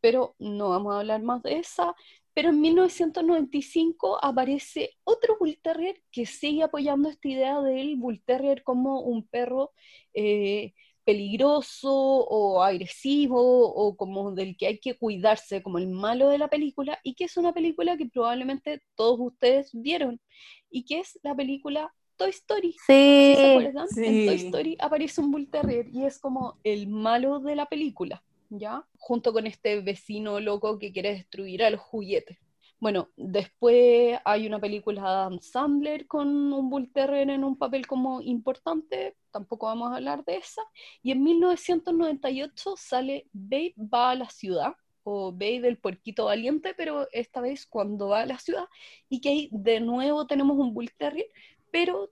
[0.00, 1.94] pero no vamos a hablar más de esa.
[2.34, 8.62] Pero en 1995 aparece otro Bull Terrier que sigue apoyando esta idea del Bull Terrier
[8.62, 9.72] como un perro
[10.12, 10.74] eh,
[11.06, 13.40] peligroso o agresivo
[13.72, 17.24] o como del que hay que cuidarse, como el malo de la película, y que
[17.24, 20.20] es una película que probablemente todos ustedes vieron,
[20.68, 22.72] y que es la película Toy Story.
[22.72, 23.42] ¿Sí se Sí.
[23.50, 23.86] acuerdan?
[23.96, 24.34] En Toy.
[24.36, 28.84] Story aparece un Bull Terrier y es como el malo de la película, ¿ya?
[28.98, 32.38] Junto con este vecino loco que quiere destruir a los juguetes.
[32.78, 37.86] Bueno, después hay una película de Adam Sandler con un Bull Terrier en un papel
[37.86, 40.62] como importante, tampoco vamos a hablar de esa.
[41.02, 44.74] Y en 1998 sale Babe va a la ciudad,
[45.04, 48.66] o Babe del puerquito valiente, pero esta vez cuando va a la ciudad,
[49.08, 51.28] y que ahí de nuevo tenemos un Bull Terrier,
[51.70, 52.10] pero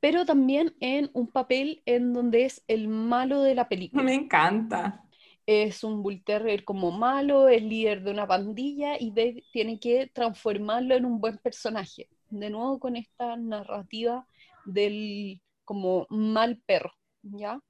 [0.00, 4.02] pero también en un papel en donde es el malo de la película.
[4.02, 5.03] Me encanta.
[5.46, 6.22] Es un Bull
[6.64, 9.12] como malo, es líder de una pandilla y
[9.52, 12.08] tiene que transformarlo en un buen personaje.
[12.30, 14.26] De nuevo con esta narrativa
[14.64, 16.92] del como mal perro,
[17.22, 17.60] ¿ya?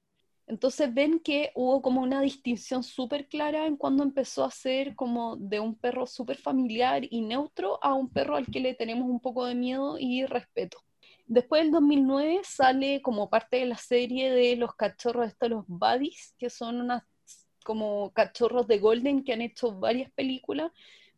[0.47, 5.37] Entonces ven que hubo como una distinción súper clara en cuando empezó a ser como
[5.37, 9.21] de un perro súper familiar y neutro a un perro al que le tenemos un
[9.21, 10.79] poco de miedo y respeto.
[11.27, 16.35] Después del 2009 sale como parte de la serie de los cachorros estos, los buddies,
[16.39, 17.03] que son unas
[17.65, 20.71] como cachorros de Golden que han hecho varias películas,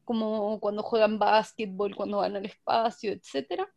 [0.04, 3.68] como cuando juegan básquetbol, cuando van al espacio, etcétera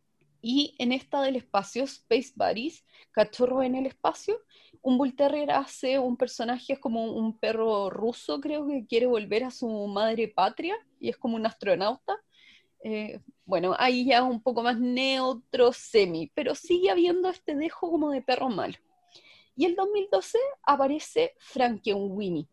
[0.42, 4.40] y en esta del espacio, Space Buddies, Cachorro en el espacio,
[4.82, 9.44] un Bull Terrier hace un personaje, es como un perro ruso, creo que quiere volver
[9.44, 12.16] a su madre patria y es como un astronauta.
[12.82, 18.10] Eh, bueno, ahí ya un poco más neutro, semi, pero sigue habiendo este dejo como
[18.10, 18.78] de perro malo.
[19.54, 22.46] Y el 2012 aparece Frankenweenie,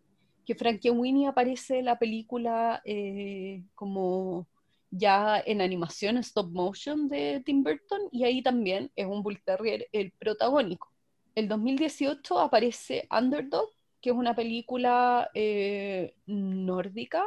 [0.48, 4.48] que Frankenweenie aparece en la película eh, como
[4.90, 9.90] ya en animación stop motion de Tim Burton y ahí también es un Bull Terrier
[9.92, 10.90] el protagónico.
[11.36, 13.70] El 2018 aparece Underdog,
[14.02, 17.26] que es una película eh, nórdica,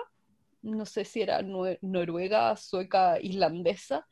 [0.63, 4.07] no sé si era noruega, sueca, islandesa,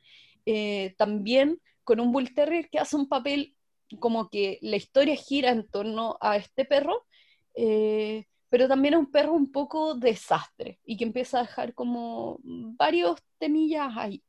[0.44, 3.54] eh, también con un Bull Terrier que hace un papel
[4.00, 7.06] como que la historia gira en torno a este perro,
[8.48, 13.20] pero también es un perro un poco desastre y que empieza a dejar como varios
[13.38, 14.22] temillas ahí.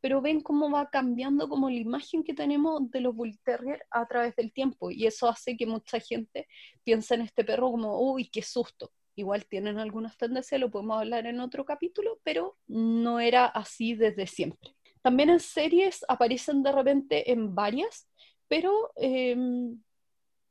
[0.00, 4.06] Pero ven cómo va cambiando como la imagen que tenemos de los Bull Terrier a
[4.06, 6.48] través del tiempo y eso hace que mucha gente
[6.84, 8.92] piense en este perro como, uy, qué susto.
[9.14, 14.26] Igual tienen algunas tendencias, lo podemos hablar en otro capítulo, pero no era así desde
[14.26, 14.74] siempre.
[15.02, 18.08] También en series aparecen de repente en varias,
[18.48, 19.82] pero em,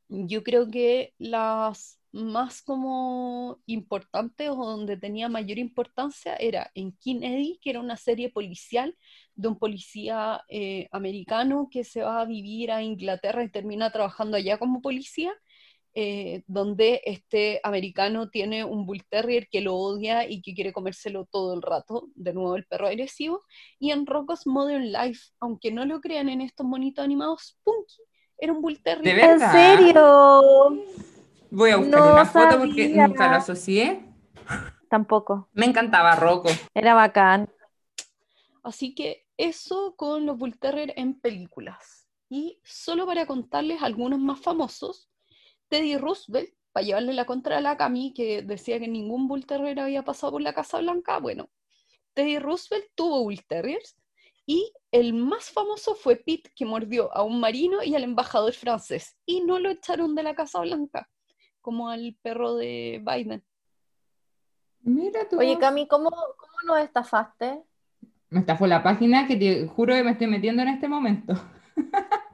[0.09, 7.22] yo creo que las más como importante o donde tenía mayor importancia era en King
[7.22, 8.97] Eddie, que era una serie policial
[9.36, 14.38] de un policía eh, americano que se va a vivir a Inglaterra y termina trabajando
[14.38, 15.34] allá como policía,
[15.93, 21.26] eh, donde este americano tiene un Bull Terrier que lo odia y que quiere comérselo
[21.26, 23.43] todo el rato, de nuevo el perro agresivo,
[23.80, 28.01] y en Rocco's Modern Life, aunque no lo crean en estos monitos animados, Punky
[28.38, 29.20] era un Bull Terrier.
[29.20, 31.11] ¿En serio?
[31.54, 34.06] Voy a buscar una foto porque nunca lo asocié.
[34.89, 35.49] Tampoco.
[35.52, 36.49] Me encantaba Rocco.
[36.74, 37.49] Era bacán.
[38.64, 42.08] Así que eso con los Bull Terrier en películas.
[42.30, 45.10] Y solo para contarles algunos más famosos,
[45.68, 49.82] Teddy Roosevelt, para llevarle la contra a la Cami, que decía que ningún Bull Terrier
[49.82, 51.49] había pasado por la Casa Blanca, bueno,
[52.14, 53.97] Teddy Roosevelt tuvo Bull Terriers
[54.45, 59.18] y el más famoso fue Pete, que mordió a un marino y al embajador francés
[59.26, 61.10] y no lo echaron de la Casa Blanca
[61.62, 63.43] como al perro de Biden.
[64.82, 65.39] Mira tú.
[65.39, 67.64] Oye, Cami, ¿cómo, cómo nos estafaste?
[68.30, 71.34] Me estafó la página que te juro que me estoy metiendo en este momento.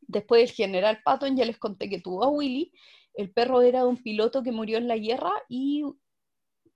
[0.00, 2.72] Después del general Patton ya les conté que tuvo a Willy.
[3.14, 5.84] El perro era de un piloto que murió en la guerra y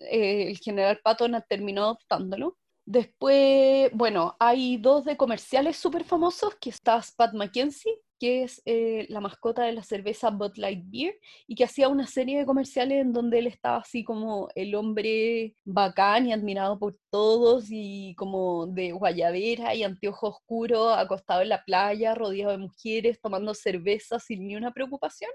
[0.01, 2.59] eh, el general Patton terminó adoptándolo.
[2.85, 9.07] Después, bueno, hay dos de comerciales súper famosos, que está Pat McKenzie, que es eh,
[9.09, 13.01] la mascota de la cerveza Bud Light Beer, y que hacía una serie de comerciales
[13.03, 18.67] en donde él estaba así como el hombre bacán y admirado por todos, y como
[18.67, 24.47] de guayabera y anteojo oscuro, acostado en la playa, rodeado de mujeres, tomando cerveza sin
[24.47, 25.31] ni una preocupación.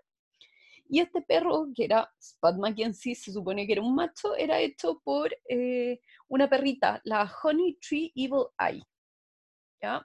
[0.89, 5.01] Y este perro, que era Spud Mackenzie, se supone que era un macho, era hecho
[5.03, 8.83] por eh, una perrita, la Honey Tree Evil Eye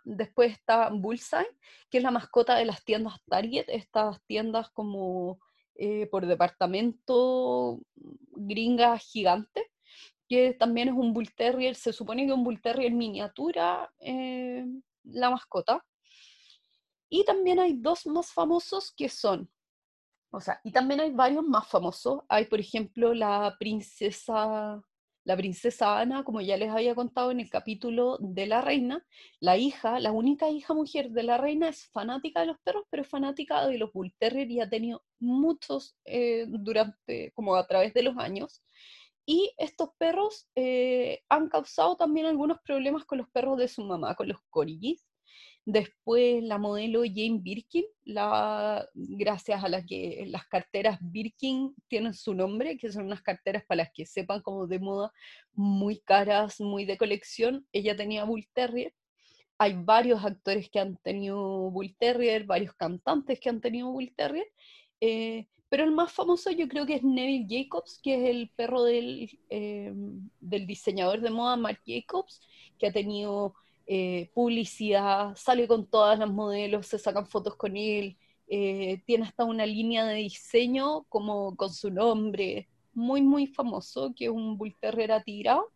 [0.04, 1.46] Después está Bullseye,
[1.90, 5.38] que es la mascota de las tiendas Target, estas tiendas como
[5.74, 9.70] eh, por departamento gringa gigante,
[10.28, 14.66] que también es un Bull Terrier, se supone que un Bull Terrier miniatura, eh,
[15.04, 15.84] la mascota.
[17.08, 19.48] Y también hay dos más famosos que son,
[20.30, 22.22] o sea, y también hay varios más famosos.
[22.28, 24.82] Hay, por ejemplo, la princesa
[25.26, 29.04] la princesa Ana, como ya les había contado en el capítulo de la reina,
[29.40, 33.02] la hija, la única hija mujer de la reina es fanática de los perros, pero
[33.02, 37.92] es fanática de los Bull Terrier y ha tenido muchos eh, durante, como a través
[37.92, 38.62] de los años.
[39.26, 44.14] Y estos perros eh, han causado también algunos problemas con los perros de su mamá,
[44.14, 45.05] con los corgis,
[45.68, 52.34] Después la modelo Jane Birkin, la, gracias a la que las carteras Birkin tienen su
[52.34, 55.12] nombre, que son unas carteras para las que sepan como de moda,
[55.54, 57.66] muy caras, muy de colección.
[57.72, 58.94] Ella tenía Bull Terrier.
[59.58, 64.46] hay varios actores que han tenido Bull Terrier, varios cantantes que han tenido Bull Terrier,
[65.00, 68.84] eh, pero el más famoso yo creo que es Neville Jacobs, que es el perro
[68.84, 69.92] del, eh,
[70.40, 72.40] del diseñador de moda Marc Jacobs,
[72.78, 73.54] que ha tenido
[73.86, 78.16] eh, publicidad, sale con todas las modelos, se sacan fotos con él,
[78.48, 84.30] tiene hasta una línea de diseño como con su nombre, muy muy famoso, que es
[84.30, 85.72] un Bull Terrier atirado.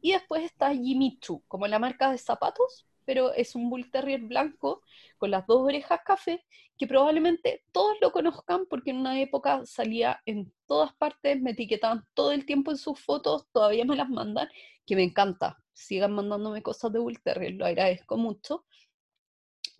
[0.00, 4.20] Y después está Jimmy Choo, como la marca de zapatos, pero es un Bull Terrier
[4.20, 4.82] blanco
[5.16, 6.44] con las dos orejas café,
[6.76, 12.04] que probablemente todos lo conozcan porque en una época salía en todas partes, me etiquetaban
[12.12, 14.48] todo el tiempo en sus fotos, todavía me las mandan,
[14.84, 15.56] que me encanta.
[15.76, 18.64] Sigan mandándome cosas de Bull Terrier, lo agradezco mucho.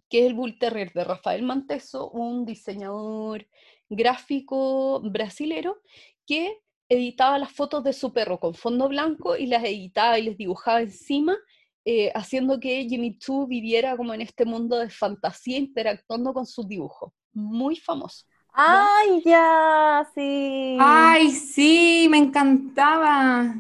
[0.09, 3.49] Que es el Bull Terrier de Rafael Manteso, un diseñador
[3.89, 5.81] gráfico brasilero
[6.27, 10.37] que editaba las fotos de su perro con fondo blanco y las editaba y les
[10.37, 11.37] dibujaba encima
[11.85, 16.69] eh, haciendo que Jimmy Choo viviera como en este mundo de fantasía interactuando con sus
[16.69, 17.13] dibujos.
[17.33, 18.27] Muy famoso.
[18.53, 20.07] ¡Ay, ya!
[20.15, 20.77] Sí.
[20.81, 22.07] ¡Ay, sí!
[22.11, 23.55] Me encantaba.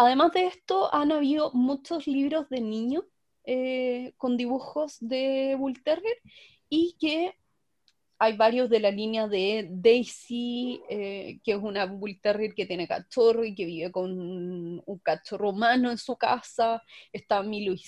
[0.00, 3.04] Además de esto, han habido muchos libros de niños
[3.44, 6.18] eh, con dibujos de Bull Terrier
[6.68, 7.34] y que
[8.20, 12.86] hay varios de la línea de Daisy, eh, que es una Bull Terrier que tiene
[12.86, 14.12] cachorro y que vive con
[14.86, 16.80] un cachorro humano en su casa.
[17.12, 17.82] Está Milo y.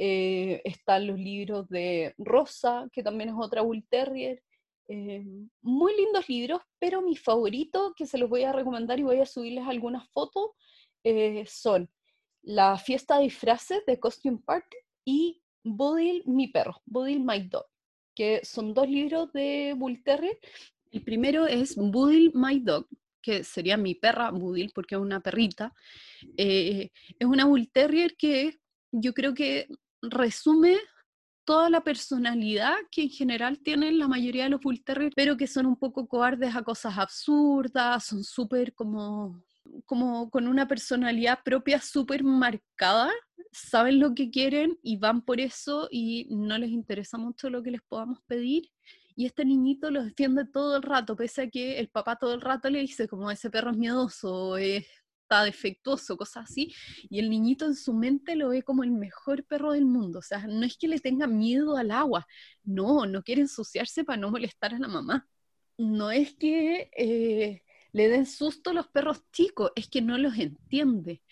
[0.00, 4.42] Eh, están los libros de Rosa, que también es otra Bull Terrier.
[5.60, 9.26] Muy lindos libros, pero mi favorito, que se los voy a recomendar y voy a
[9.26, 10.52] subirles algunas fotos,
[11.46, 11.88] son
[12.42, 17.66] La fiesta de disfraces de Costume Party y Bodil, mi perro, Bodil, my dog
[18.18, 20.36] que son dos libros de Bull Terrier.
[20.90, 22.88] El primero es Budil My Dog,
[23.22, 25.72] que sería mi perra Budil, porque es una perrita.
[26.36, 28.58] Eh, es una Bull Terrier que
[28.90, 29.68] yo creo que
[30.02, 30.78] resume
[31.44, 35.46] toda la personalidad que en general tienen la mayoría de los Bull Terrier, pero que
[35.46, 39.44] son un poco cobardes a cosas absurdas, son súper como
[39.86, 43.10] como con una personalidad propia súper marcada,
[43.52, 47.70] saben lo que quieren y van por eso y no les interesa mucho lo que
[47.70, 48.70] les podamos pedir.
[49.16, 52.40] Y este niñito los defiende todo el rato, pese a que el papá todo el
[52.40, 56.72] rato le dice como ese perro es miedoso, está defectuoso, cosas así.
[57.10, 60.20] Y el niñito en su mente lo ve como el mejor perro del mundo.
[60.20, 62.26] O sea, no es que le tenga miedo al agua,
[62.62, 65.28] no, no quiere ensuciarse para no molestar a la mamá.
[65.78, 66.90] No es que...
[66.96, 67.62] Eh,
[67.92, 71.22] le den susto a los perros chicos, es que no los entiende.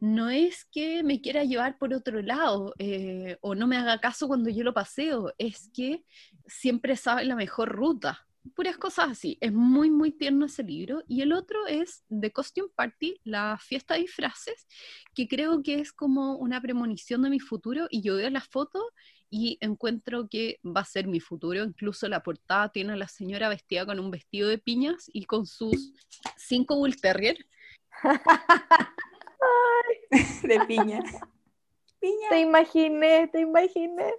[0.00, 4.28] No es que me quiera llevar por otro lado eh, o no me haga caso
[4.28, 6.04] cuando yo lo paseo, es que
[6.46, 8.26] siempre sabe la mejor ruta.
[8.54, 9.38] Puras cosas así.
[9.40, 11.02] Es muy, muy tierno ese libro.
[11.08, 14.66] Y el otro es The Costume Party, la fiesta de disfraces,
[15.14, 17.86] que creo que es como una premonición de mi futuro.
[17.88, 18.90] Y yo veo la foto
[19.30, 21.64] y encuentro que va a ser mi futuro.
[21.64, 25.46] Incluso la portada tiene a la señora vestida con un vestido de piñas y con
[25.46, 25.92] sus
[26.36, 27.36] cinco Bull Terrier.
[30.42, 31.00] de piña.
[32.00, 32.28] piña.
[32.30, 34.14] Te imaginé, te imaginé.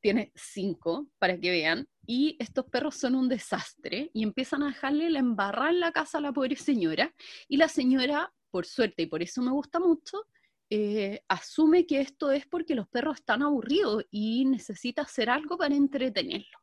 [0.00, 1.88] Tiene cinco, para que vean.
[2.06, 6.18] Y estos perros son un desastre y empiezan a dejarle la embarrada en la casa
[6.18, 7.12] a la pobre señora.
[7.48, 10.24] Y la señora, por suerte, y por eso me gusta mucho,
[10.68, 15.74] eh, asume que esto es porque los perros están aburridos y necesita hacer algo para
[15.74, 16.60] entretenerlos.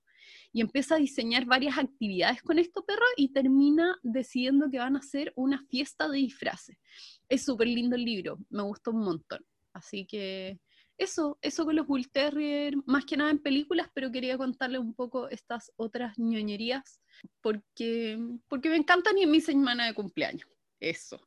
[0.52, 5.00] Y empieza a diseñar varias actividades con estos perros y termina decidiendo que van a
[5.00, 6.78] hacer una fiesta de disfraces.
[7.28, 9.44] Es súper lindo el libro, me gustó un montón.
[9.74, 10.60] Así que
[10.98, 14.94] eso, eso con los Bull Terrier, más que nada en películas, pero quería contarles un
[14.94, 17.02] poco estas otras ñoñerías
[17.42, 20.48] porque, porque me encantan y en mi semana de cumpleaños.
[20.80, 21.20] Eso.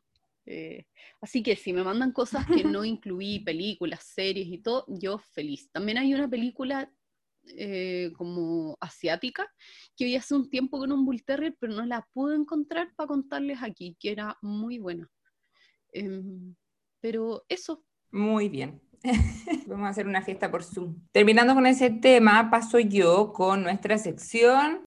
[0.47, 0.87] Eh,
[1.21, 5.71] así que si me mandan cosas que no incluí, películas, series y todo, yo feliz.
[5.73, 6.91] También hay una película
[7.57, 9.47] eh, como asiática
[9.97, 13.07] que vi hace un tiempo con un Bull Terrier, pero no la pude encontrar para
[13.09, 15.09] contarles aquí, que era muy buena.
[15.93, 16.55] Em,
[17.01, 17.85] pero eso.
[18.11, 18.81] Muy bien.
[19.67, 21.07] Vamos a hacer una fiesta por Zoom.
[21.13, 24.85] Terminando con ese tema, paso yo con nuestra sección.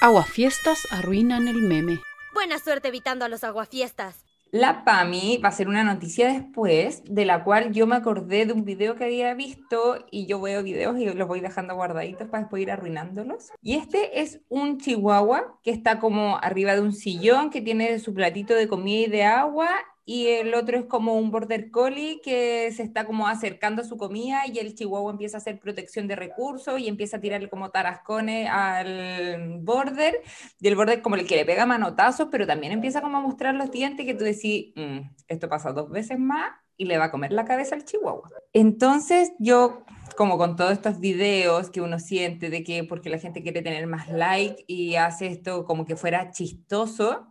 [0.00, 2.00] Aguafiestas arruinan el meme.
[2.32, 4.24] Buena suerte evitando a los aguafiestas.
[4.52, 8.52] La PAMI va a ser una noticia después, de la cual yo me acordé de
[8.52, 12.42] un video que había visto y yo veo videos y los voy dejando guardaditos para
[12.42, 13.50] después ir arruinándolos.
[13.62, 18.12] Y este es un chihuahua que está como arriba de un sillón, que tiene su
[18.12, 19.68] platito de comida y de agua
[20.04, 23.96] y el otro es como un border collie que se está como acercando a su
[23.96, 27.70] comida y el chihuahua empieza a hacer protección de recursos y empieza a tirarle como
[27.70, 30.20] tarascones al border
[30.60, 33.54] y el border como el que le pega manotazos, pero también empieza como a mostrar
[33.54, 37.10] los dientes que tú decís, mm, esto pasa dos veces más y le va a
[37.10, 38.30] comer la cabeza al chihuahua.
[38.54, 39.84] Entonces yo,
[40.16, 43.86] como con todos estos videos que uno siente de que porque la gente quiere tener
[43.86, 47.29] más like y hace esto como que fuera chistoso,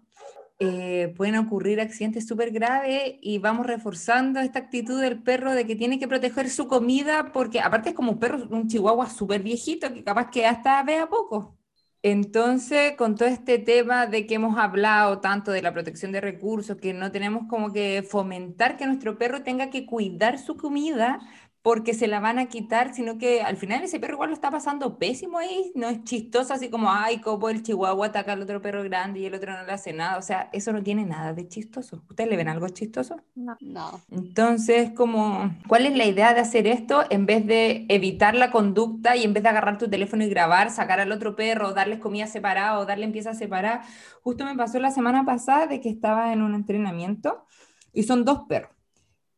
[0.60, 5.76] eh, pueden ocurrir accidentes súper graves y vamos reforzando esta actitud del perro de que
[5.76, 9.93] tiene que proteger su comida porque aparte es como un perro, un chihuahua súper viejito
[9.93, 11.57] que capaz que hasta vea poco.
[12.01, 16.78] Entonces, con todo este tema de que hemos hablado tanto de la protección de recursos,
[16.78, 21.20] que no tenemos como que fomentar que nuestro perro tenga que cuidar su comida,
[21.62, 24.49] porque se la van a quitar, sino que al final ese perro igual lo está
[24.49, 28.62] pasando pésimo ahí, no es chistoso así como, ay, como el chihuahua ataca al otro
[28.62, 31.34] perro grande y el otro no le hace nada, o sea, eso no tiene nada
[31.34, 32.03] de chistoso.
[32.10, 33.18] ¿Ustedes le ven algo chistoso?
[33.36, 33.57] No.
[33.60, 34.01] no.
[34.10, 37.03] Entonces, como, ¿cuál es la idea de hacer esto?
[37.10, 40.72] En vez de evitar la conducta y en vez de agarrar tu teléfono y grabar,
[40.72, 43.84] sacar al otro perro, darles comida separada o darle pieza separada,
[44.24, 47.45] justo me pasó la semana pasada de que estaba en un entrenamiento
[47.93, 48.78] y son dos perros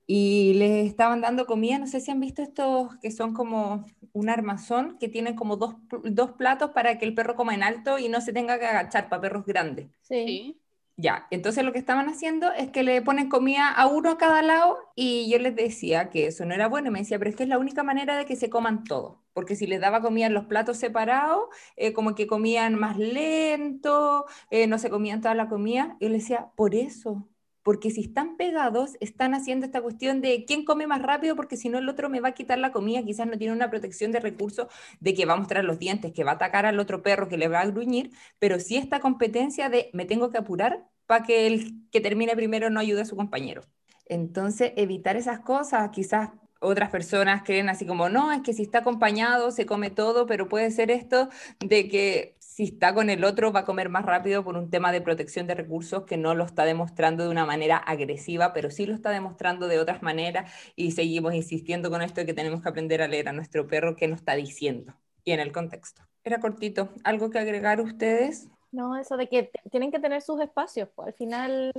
[0.08, 4.30] y les estaban dando comida, no sé si han visto estos que son como un
[4.30, 8.10] armazón, que tienen como dos, dos platos para que el perro coma en alto y
[8.10, 9.88] no se tenga que agachar para perros grandes.
[10.02, 10.58] Sí.
[10.98, 14.42] Ya, entonces lo que estaban haciendo es que le ponen comida a uno a cada
[14.44, 17.36] lado y yo les decía que eso no era bueno y me decía, pero es
[17.36, 20.28] que es la única manera de que se coman todo, porque si les daba comida
[20.28, 21.46] en los platos separados,
[21.76, 26.10] eh, como que comían más lento, eh, no se comían toda la comida, y yo
[26.12, 27.28] les decía, por eso,
[27.64, 31.70] porque si están pegados, están haciendo esta cuestión de quién come más rápido, porque si
[31.70, 34.20] no el otro me va a quitar la comida, quizás no tiene una protección de
[34.20, 34.68] recursos
[35.00, 37.38] de que va a mostrar los dientes, que va a atacar al otro perro, que
[37.38, 41.48] le va a gruñir, pero sí esta competencia de me tengo que apurar para que
[41.48, 43.64] el que termine primero no ayude a su compañero.
[44.06, 46.30] Entonces, evitar esas cosas, quizás
[46.62, 50.48] otras personas creen así como, no, es que si está acompañado se come todo, pero
[50.48, 54.44] puede ser esto de que si está con el otro va a comer más rápido
[54.44, 57.76] por un tema de protección de recursos que no lo está demostrando de una manera
[57.78, 62.28] agresiva, pero sí lo está demostrando de otras maneras y seguimos insistiendo con esto de
[62.28, 64.94] que tenemos que aprender a leer a nuestro perro qué nos está diciendo
[65.24, 66.04] y en el contexto.
[66.24, 66.90] Era cortito.
[67.04, 68.48] ¿Algo que agregar ustedes?
[68.72, 70.88] No, eso de que tienen que tener sus espacios.
[70.94, 71.72] Pues, al final,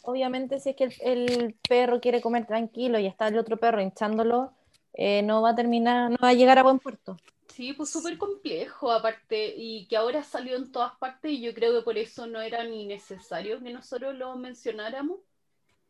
[0.00, 4.52] obviamente, si es que el, perro quiere comer tranquilo y está el otro perro hinchándolo,
[4.94, 7.18] eh, no va a terminar, no va a llegar a buen puerto.
[7.56, 11.72] Sí, pues súper complejo aparte y que ahora salió en todas partes y yo creo
[11.72, 15.20] que por eso no era ni necesario que nosotros lo mencionáramos.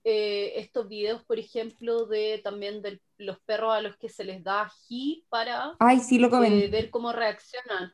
[0.05, 4.45] Eh, estos videos, por ejemplo, de también de los perros a los que se les
[4.45, 7.93] da ají para Ay, sí, lo eh, ver cómo reaccionan.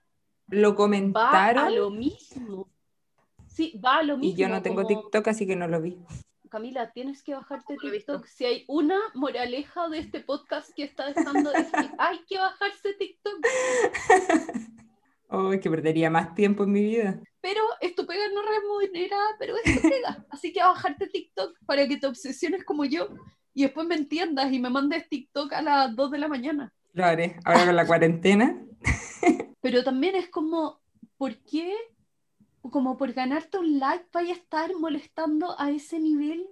[0.48, 1.64] Lo comentaron.
[1.64, 2.68] Va a lo mismo.
[3.46, 4.34] Sí, va a lo mismo.
[4.34, 5.96] Y yo no tengo TikTok, así que no lo vi.
[6.52, 8.26] Camila, tienes que bajarte TikTok.
[8.26, 12.92] Si hay una moraleja de este podcast que está dejando de decir, hay que bajarse
[12.92, 13.46] TikTok.
[15.30, 17.18] Oh, que perdería más tiempo en mi vida.
[17.40, 20.26] Pero esto pega no remunera, pero esto pega.
[20.28, 23.08] Así que a bajarte TikTok para que te obsesiones como yo
[23.54, 26.70] y después me entiendas y me mandes TikTok a las 2 de la mañana.
[26.92, 28.62] Lo haré, ahora con la cuarentena.
[29.62, 30.82] Pero también es como,
[31.16, 31.74] ¿por qué
[32.70, 36.46] como por ganarte un like vaya a estar molestando a ese nivel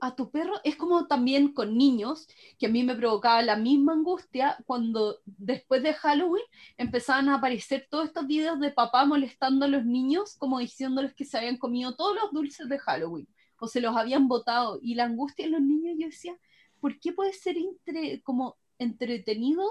[0.00, 0.54] a tu perro.
[0.64, 2.26] Es como también con niños,
[2.58, 6.44] que a mí me provocaba la misma angustia cuando después de Halloween
[6.76, 11.24] empezaban a aparecer todos estos videos de papá molestando a los niños, como diciéndoles que
[11.24, 13.28] se habían comido todos los dulces de Halloween
[13.60, 14.80] o se los habían botado.
[14.82, 16.36] Y la angustia en los niños, yo decía,
[16.80, 19.64] ¿por qué puede ser entre, como entretenido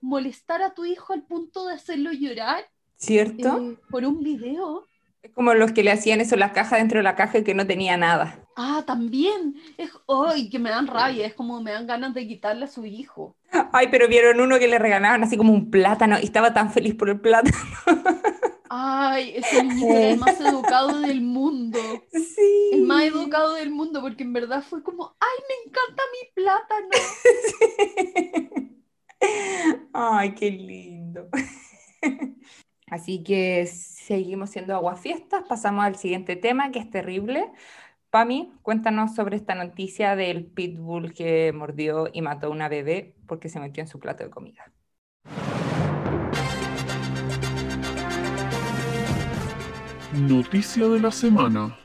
[0.00, 2.64] molestar a tu hijo al punto de hacerlo llorar?
[2.96, 3.58] ¿Cierto?
[3.58, 4.84] Eh, por un video.
[5.26, 7.52] Es como los que le hacían eso, la caja dentro de la caja y que
[7.52, 8.38] no tenía nada.
[8.54, 9.56] Ah, también.
[9.76, 11.26] Es, ¡Ay, que me dan rabia!
[11.26, 13.34] Es como me dan ganas de quitarle a su hijo.
[13.72, 16.94] Ay, pero vieron uno que le regalaban así como un plátano y estaba tan feliz
[16.94, 17.56] por el plátano.
[18.70, 21.80] Ay, ese niño era el más educado del mundo.
[22.12, 22.70] Sí.
[22.74, 26.88] El más educado del mundo, porque en verdad fue como, ¡ay, me encanta mi plátano!
[29.18, 29.82] Sí.
[29.92, 31.28] Ay, qué lindo.
[32.88, 37.50] Así que seguimos siendo aguafiestas, pasamos al siguiente tema que es terrible.
[38.10, 43.48] Pami, cuéntanos sobre esta noticia del pitbull que mordió y mató a una bebé porque
[43.48, 44.72] se metió en su plato de comida.
[50.12, 51.76] Noticia de la semana.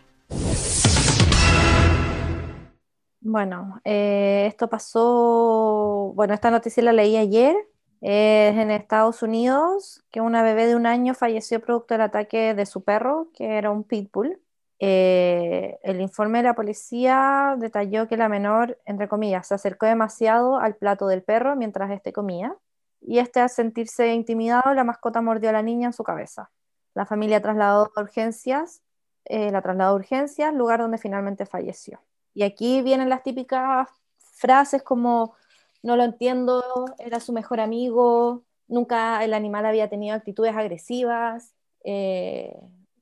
[3.21, 7.55] Bueno, eh, esto pasó, bueno, esta noticia la leí ayer
[8.01, 12.65] es en Estados Unidos que una bebé de un año falleció producto del ataque de
[12.65, 14.41] su perro, que era un pitbull.
[14.79, 20.57] Eh, el informe de la policía detalló que la menor, entre comillas, se acercó demasiado
[20.57, 22.57] al plato del perro mientras éste comía
[23.01, 26.51] y este al sentirse intimidado, la mascota mordió a la niña en su cabeza.
[26.93, 28.81] La familia trasladó a urgencias,
[29.25, 32.01] eh, la trasladó a urgencias, lugar donde finalmente falleció.
[32.33, 33.87] Y aquí vienen las típicas
[34.17, 35.35] frases como
[35.83, 36.63] no lo entiendo,
[36.99, 41.53] era su mejor amigo, nunca el animal había tenido actitudes agresivas,
[41.83, 42.55] eh,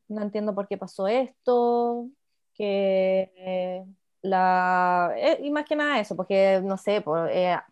[0.07, 2.07] no entiendo por qué pasó esto,
[2.53, 3.85] que eh,
[4.21, 7.03] la, eh, y más que nada eso, porque no sé,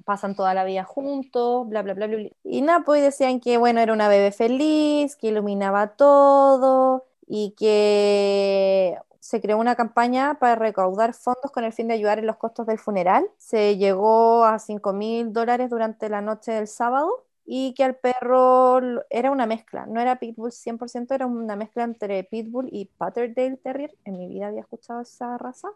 [0.05, 2.29] pasan toda la vida juntos, bla, bla, bla, bla.
[2.43, 8.97] Y nada, pues decían que bueno, era una bebé feliz, que iluminaba todo y que
[9.27, 12.65] se creó una campaña para recaudar fondos con el fin de ayudar en los costos
[12.65, 13.29] del funeral.
[13.35, 18.79] Se llegó a 5 mil dólares durante la noche del sábado y que al perro
[19.09, 23.93] era una mezcla, no era Pitbull 100%, era una mezcla entre Pitbull y Patterdale Terrier.
[24.05, 25.67] En mi vida había escuchado esa raza.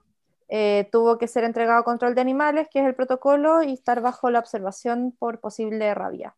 [0.47, 3.99] Eh, tuvo que ser entregado a control de animales, que es el protocolo, y estar
[3.99, 6.37] bajo la observación por posible rabia.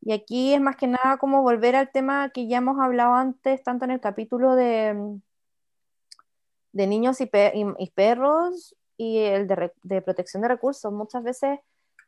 [0.00, 3.64] Y aquí es más que nada como volver al tema que ya hemos hablado antes,
[3.64, 5.18] tanto en el capítulo de,
[6.76, 10.92] de niños y, perros y el de, protección de recursos.
[10.92, 11.58] Muchas veces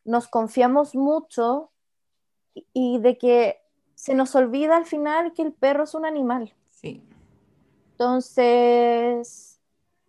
[0.04, 1.70] nos confiamos mucho
[2.74, 3.62] y, de que
[3.94, 6.54] se nos olvida al final que el perro es un animal.
[6.68, 7.02] Sí.
[7.92, 9.58] Entonces,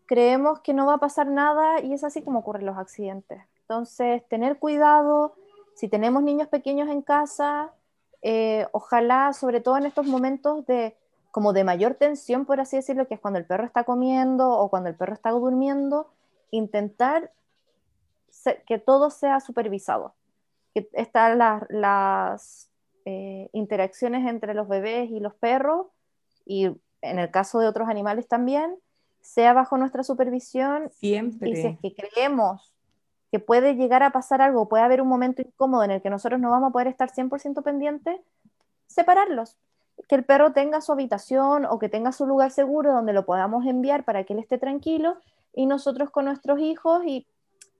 [0.05, 3.41] creemos que no va a pasar nada y es así como ocurren los accidentes.
[3.61, 5.35] Entonces, tener cuidado,
[5.73, 7.71] si tenemos niños pequeños en casa,
[8.21, 10.97] eh, ojalá, sobre todo en estos momentos de
[11.31, 14.69] como de mayor tensión, por así decirlo, que es cuando el perro está comiendo o
[14.69, 16.11] cuando el perro está durmiendo,
[16.51, 17.31] intentar
[18.65, 20.13] que todo sea supervisado,
[20.73, 22.69] que están las,
[23.05, 25.87] eh, interacciones entre los bebés y los perros,
[26.45, 26.65] y
[27.01, 28.75] en el caso de otros animales también,
[29.21, 30.89] sea bajo nuestra supervisión.
[30.91, 31.49] Siempre.
[31.49, 32.73] Y si es que creemos
[33.31, 36.39] que puede llegar a pasar algo, puede haber un momento incómodo en el que nosotros
[36.39, 38.19] no vamos a poder estar 100% pendientes,
[38.87, 39.55] separarlos
[40.07, 43.65] que el perro tenga su habitación o que tenga su lugar seguro donde lo podamos
[43.65, 45.17] enviar para que él esté tranquilo
[45.53, 47.27] y nosotros con nuestros hijos y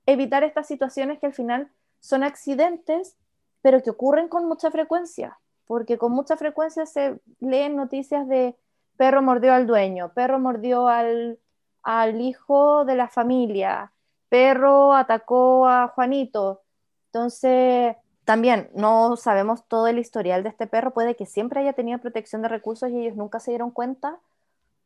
[0.06, 3.16] evitar estas situaciones que al final son accidentes,
[3.62, 8.56] pero que ocurren con mucha frecuencia, porque con mucha frecuencia se leen noticias de
[8.98, 11.40] perro mordió al dueño, perro mordió al,
[11.84, 13.92] al hijo de la familia,
[14.30, 16.62] perro atacó a Juanito.
[17.08, 17.96] Entonces,
[18.30, 22.44] también no sabemos todo el historial de este perro, puede que siempre haya tenido protección
[22.44, 24.20] de recursos y ellos nunca se dieron cuenta.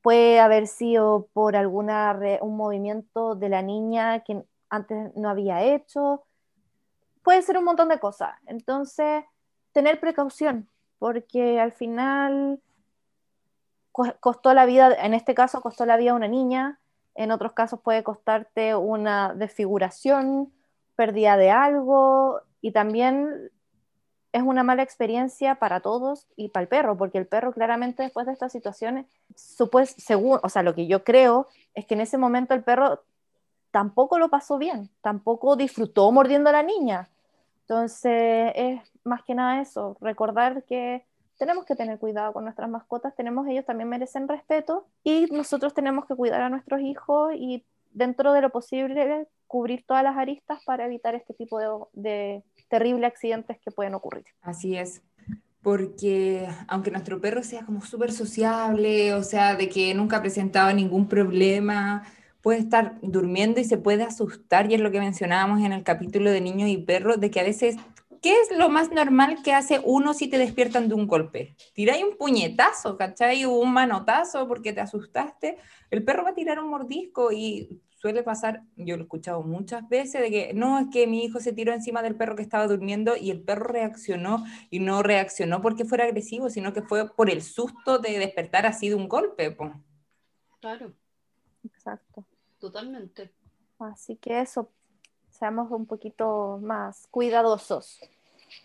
[0.02, 6.24] Puede haber sido por alguna un movimiento de la niña que antes no había hecho.
[7.22, 8.34] Puede ser un montón de cosas.
[8.46, 9.26] Entonces,
[9.74, 12.62] tener precaución, porque al final
[13.92, 16.80] costó la vida, en este caso costó la vida a una niña,
[17.14, 20.54] en otros casos puede costarte una desfiguración,
[20.96, 23.52] pérdida de algo, y también
[24.32, 28.26] es una mala experiencia para todos y para el perro, porque el perro claramente después
[28.26, 29.06] de estas situaciones,
[29.36, 33.04] según, o sea, lo que yo creo es que en ese momento el perro
[33.70, 37.10] tampoco lo pasó bien, tampoco disfrutó mordiendo a la niña.
[37.62, 41.06] Entonces, es más que nada eso, recordar que
[41.38, 46.06] tenemos que tener cuidado con nuestras mascotas, tenemos ellos también merecen respeto y nosotros tenemos
[46.06, 50.86] que cuidar a nuestros hijos y dentro de lo posible cubrir todas las aristas para
[50.86, 52.44] evitar este tipo de,
[52.74, 54.26] terribles accidentes que pueden ocurrir.
[54.42, 55.04] Así es
[55.62, 60.74] porque aunque nuestro perro sea como súper sociable, o sea, de que nunca ha presentado
[60.74, 62.04] ningún problema,
[62.42, 66.32] puede estar durmiendo y se puede asustar, y es lo que mencionábamos en el capítulo
[66.32, 67.78] de niños y perros, de que a veces,
[68.22, 71.56] ¿qué es lo más normal que hace uno si te despiertan de un golpe?
[71.74, 73.46] Tiráis un puñetazo, ¿cachai?
[73.46, 75.58] O un manotazo porque te asustaste,
[75.92, 79.88] el perro va a tirar un mordisco y suele pasar, yo lo he escuchado muchas
[79.88, 82.68] veces, de que no, es que mi hijo se tiró encima del perro que estaba
[82.68, 87.30] durmiendo y el perro reaccionó y no reaccionó porque fuera agresivo, sino que fue por
[87.30, 89.56] el susto de despertar así de un golpe.
[90.60, 90.92] Claro.
[91.64, 92.26] Exacto.
[92.60, 93.32] Totalmente.
[93.80, 94.70] Así que eso,
[95.30, 98.02] seamos un poquito más cuidadosos.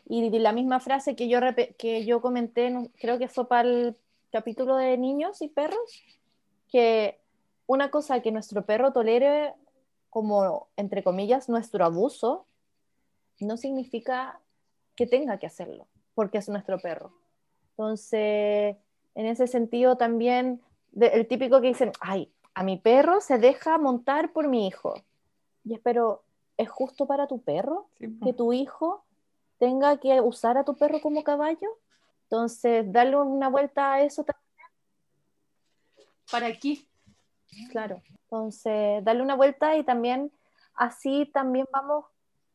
[0.09, 1.39] Y la misma frase que yo,
[1.79, 3.97] que yo comenté, creo que fue para el
[4.33, 6.03] capítulo de niños y perros,
[6.69, 7.21] que
[7.69, 9.55] una cosa que nuestro perro tolere
[10.11, 12.47] como, entre comillas, nuestro abuso,
[13.41, 14.41] no significa
[14.97, 17.13] que tenga que hacerlo, porque es nuestro perro.
[17.73, 18.75] Entonces,
[19.15, 20.63] en ese sentido también,
[20.99, 24.95] el típico que dicen, ay, a mi perro se deja montar por mi hijo.
[25.63, 26.23] Y espero,
[26.57, 27.87] ¿es justo para tu perro
[28.25, 29.05] que tu hijo
[29.59, 31.69] tenga que usar a tu perro como caballo?
[32.25, 34.49] Entonces, darle una vuelta a eso también.
[36.31, 36.88] ¿Para aquí
[37.71, 40.31] Claro, entonces darle una vuelta y también
[40.75, 42.05] así también vamos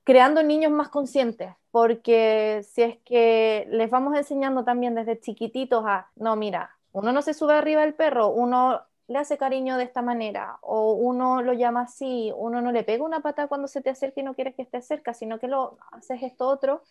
[0.03, 6.09] creando niños más conscientes, porque si es que les vamos enseñando también desde chiquititos a,
[6.15, 10.01] no, mira, uno no se sube arriba del perro, uno le hace cariño de esta
[10.01, 13.89] manera, o uno lo llama así, uno no le pega una pata cuando se te
[13.89, 16.81] acerca y no quieres que esté cerca, sino que lo haces esto otro,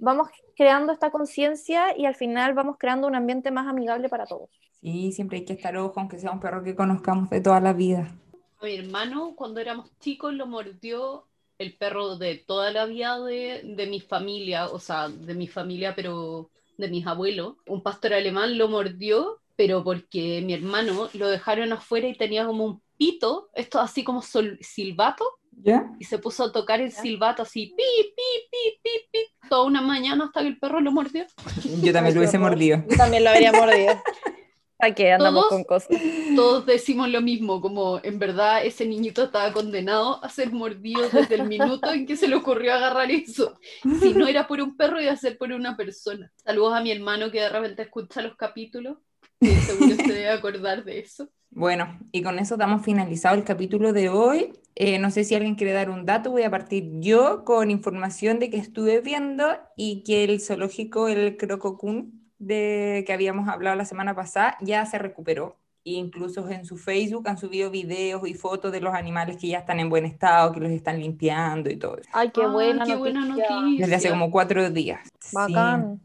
[0.00, 4.50] vamos creando esta conciencia y al final vamos creando un ambiente más amigable para todos.
[4.80, 7.72] Sí, siempre hay que estar ojo, aunque sea un perro que conozcamos de toda la
[7.72, 8.12] vida.
[8.62, 11.24] Mi hermano, cuando éramos chicos, lo mordió
[11.58, 15.94] el perro de toda la vida de, de mi familia, o sea, de mi familia,
[15.94, 17.56] pero de mis abuelos.
[17.66, 22.64] Un pastor alemán lo mordió pero porque mi hermano lo dejaron afuera y tenía como
[22.64, 25.24] un pito, esto así como silbato,
[25.98, 27.82] y se puso a tocar el silbato así, pi,
[28.14, 31.24] pi, pi, pi, pi, toda una mañana hasta que el perro lo mordió.
[31.82, 32.84] Yo también lo hubiese mordido.
[32.90, 33.94] Yo también lo habría mordido.
[34.78, 35.98] Aquí andamos con cosas.
[36.36, 41.36] Todos decimos lo mismo, como en verdad ese niñito estaba condenado a ser mordido desde
[41.36, 43.58] el minuto en que se le ocurrió agarrar eso.
[44.00, 46.30] Si no era por un perro, iba a ser por una persona.
[46.36, 48.98] Saludos a mi hermano que de repente escucha los capítulos
[49.40, 51.28] seguro se debe acordar de eso.
[51.50, 54.52] Bueno, y con eso damos finalizado el capítulo de hoy.
[54.76, 58.38] Eh, no sé si alguien quiere dar un dato, voy a partir yo con información
[58.38, 63.84] de que estuve viendo y que el zoológico, el Crococún, de que habíamos hablado la
[63.84, 65.58] semana pasada, ya se recuperó.
[65.84, 69.58] E incluso en su Facebook han subido videos y fotos de los animales que ya
[69.58, 72.08] están en buen estado, que los están limpiando y todo eso.
[72.12, 72.96] Ay, qué, buena, qué noticia.
[72.96, 73.86] buena noticia.
[73.86, 75.08] Desde hace como cuatro días.
[75.32, 76.00] Bacán.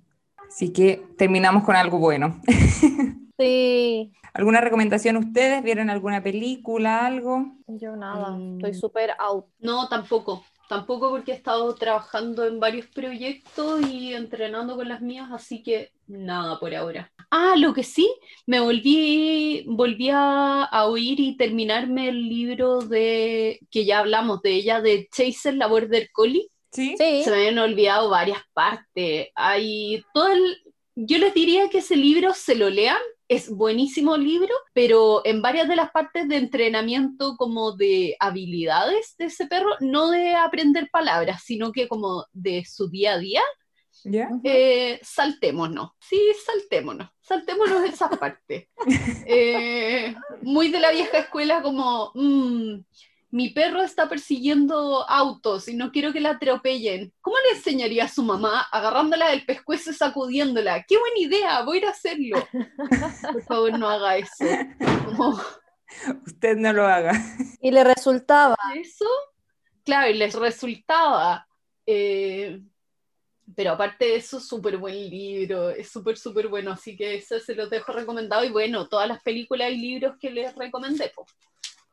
[0.47, 2.39] Así que terminamos con algo bueno.
[3.37, 4.13] Sí.
[4.33, 5.61] ¿Alguna recomendación ustedes?
[5.61, 7.47] ¿Vieron alguna película, algo?
[7.67, 8.55] Yo nada, Mm.
[8.59, 9.47] estoy súper out.
[9.59, 10.45] No, tampoco.
[10.69, 15.91] Tampoco porque he estado trabajando en varios proyectos y entrenando con las mías, así que
[16.07, 17.11] nada por ahora.
[17.29, 18.09] Ah, lo que sí,
[18.47, 24.51] me volví, volví a, a oír y terminarme el libro de que ya hablamos de
[24.53, 26.47] ella, de Chaser, la Border Collie.
[26.76, 26.95] Sí.
[26.97, 27.23] Sí.
[27.23, 29.30] Se me habían olvidado varias partes.
[29.36, 30.57] Hay todo el...
[30.95, 32.97] Yo les diría que ese libro se lo lean.
[33.28, 39.26] Es buenísimo libro, pero en varias de las partes de entrenamiento como de habilidades de
[39.26, 43.41] ese perro, no de aprender palabras, sino que como de su día a día,
[44.03, 44.30] ¿Ya?
[44.43, 45.91] eh, saltémonos.
[45.99, 47.09] Sí, saltémonos.
[47.19, 48.69] Saltémonos esa parte.
[49.26, 52.80] Eh, muy de la vieja escuela como, mm,
[53.36, 57.13] mi perro está persiguiendo autos y no quiero que la atropellen.
[57.19, 60.86] ¿Cómo le enseñaría a su mamá agarrándola del pescuezo y sacudiéndola?
[60.88, 61.61] ¡Qué buena idea!
[61.63, 62.47] Voy a ir a hacerlo.
[63.33, 64.45] Por favor, no haga eso.
[65.05, 65.38] Como
[66.25, 67.11] Usted no lo haga.
[67.59, 68.55] Y le resultaba.
[68.73, 69.05] eso,
[69.83, 71.45] claro, y les resultaba.
[71.86, 72.61] eh,
[73.53, 77.53] pero aparte de eso, súper buen libro, es súper, súper bueno, así que eso se
[77.53, 78.45] los dejo recomendado.
[78.45, 81.11] Y bueno, todas las películas y libros que les recomendé.
[81.13, 81.25] po.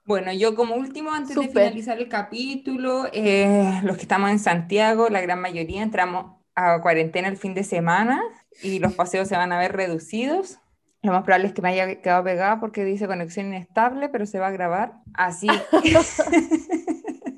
[0.05, 5.09] Bueno, yo como último, antes de finalizar el capítulo, eh, los que estamos en Santiago,
[5.09, 8.23] la gran mayoría entramos a cuarentena el fin de semana
[8.63, 10.59] y los paseos se van a ver reducidos.
[11.03, 14.39] Lo más probable es que me haya quedado pegada porque dice conexión inestable, pero se
[14.39, 14.95] va a grabar.
[15.15, 15.49] Así.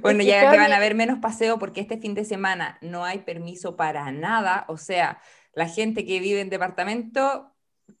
[0.00, 2.78] Bueno, Es que ya que van a haber menos paseo porque este fin de semana
[2.80, 4.64] no hay permiso para nada.
[4.68, 5.20] O sea,
[5.52, 7.52] la gente que vive en departamento,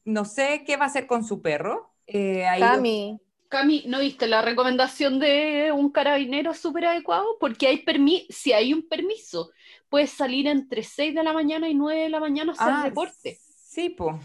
[0.04, 1.94] no sé qué va a hacer con su perro.
[2.06, 7.26] Eh, ahí Cami, Cami, ¿no viste la recomendación de un carabinero súper adecuado?
[7.40, 9.50] Porque hay permi si hay un permiso,
[9.88, 12.84] puedes salir entre 6 de la mañana y 9 de la mañana a hacer Ah,
[12.84, 13.38] deporte.
[13.40, 14.16] Sí, pues.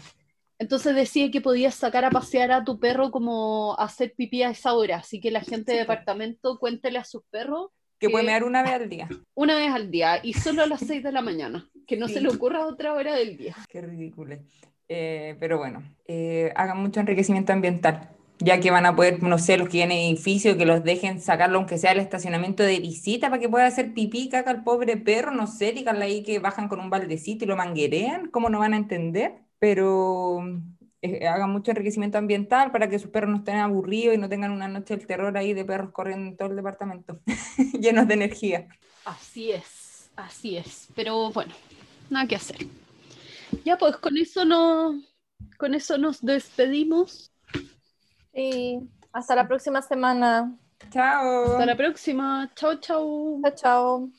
[0.58, 4.50] Entonces decía que podías sacar a pasear a tu perro como a hacer pipí a
[4.50, 4.98] esa hora.
[4.98, 5.92] Así que la gente de Sí, po.
[5.92, 8.30] departamento cuéntele a sus perros Que puede ¿Qué?
[8.30, 9.08] mear una vez al día.
[9.34, 11.68] una vez al día y solo a las 6 de la mañana.
[11.86, 12.14] Que no Sí.
[12.14, 13.56] se le ocurra otra hora del día.
[13.68, 14.36] Qué ridículo.
[14.94, 19.56] Eh, pero bueno, eh, hagan mucho enriquecimiento ambiental, ya que van a poder, no sé,
[19.56, 23.40] los que tienen edificio, que los dejen sacarlo, aunque sea el estacionamiento de visita, para
[23.40, 26.78] que pueda hacer pipí, caca al pobre perro, no sé, díganle ahí que bajan con
[26.78, 29.36] un baldecito y lo manguerean, ¿cómo no van a entender?
[29.58, 30.40] Pero
[31.00, 34.52] eh, hagan mucho enriquecimiento ambiental para que sus perros no estén aburridos y no tengan
[34.52, 37.18] una noche del terror ahí de perros corriendo en todo el departamento,
[37.80, 38.68] llenos de energía.
[39.06, 40.88] Así es, así es.
[40.94, 41.54] Pero bueno,
[42.10, 42.58] nada que hacer.
[43.64, 45.02] Ya pues con eso no,
[45.58, 47.32] con eso nos despedimos.
[48.34, 48.88] sí.
[49.12, 50.56] Hasta la próxima semana.
[50.90, 51.44] Chao.
[51.44, 52.50] Hasta la próxima.
[52.56, 53.40] Chao, chao.
[53.42, 54.12] Chao, chao.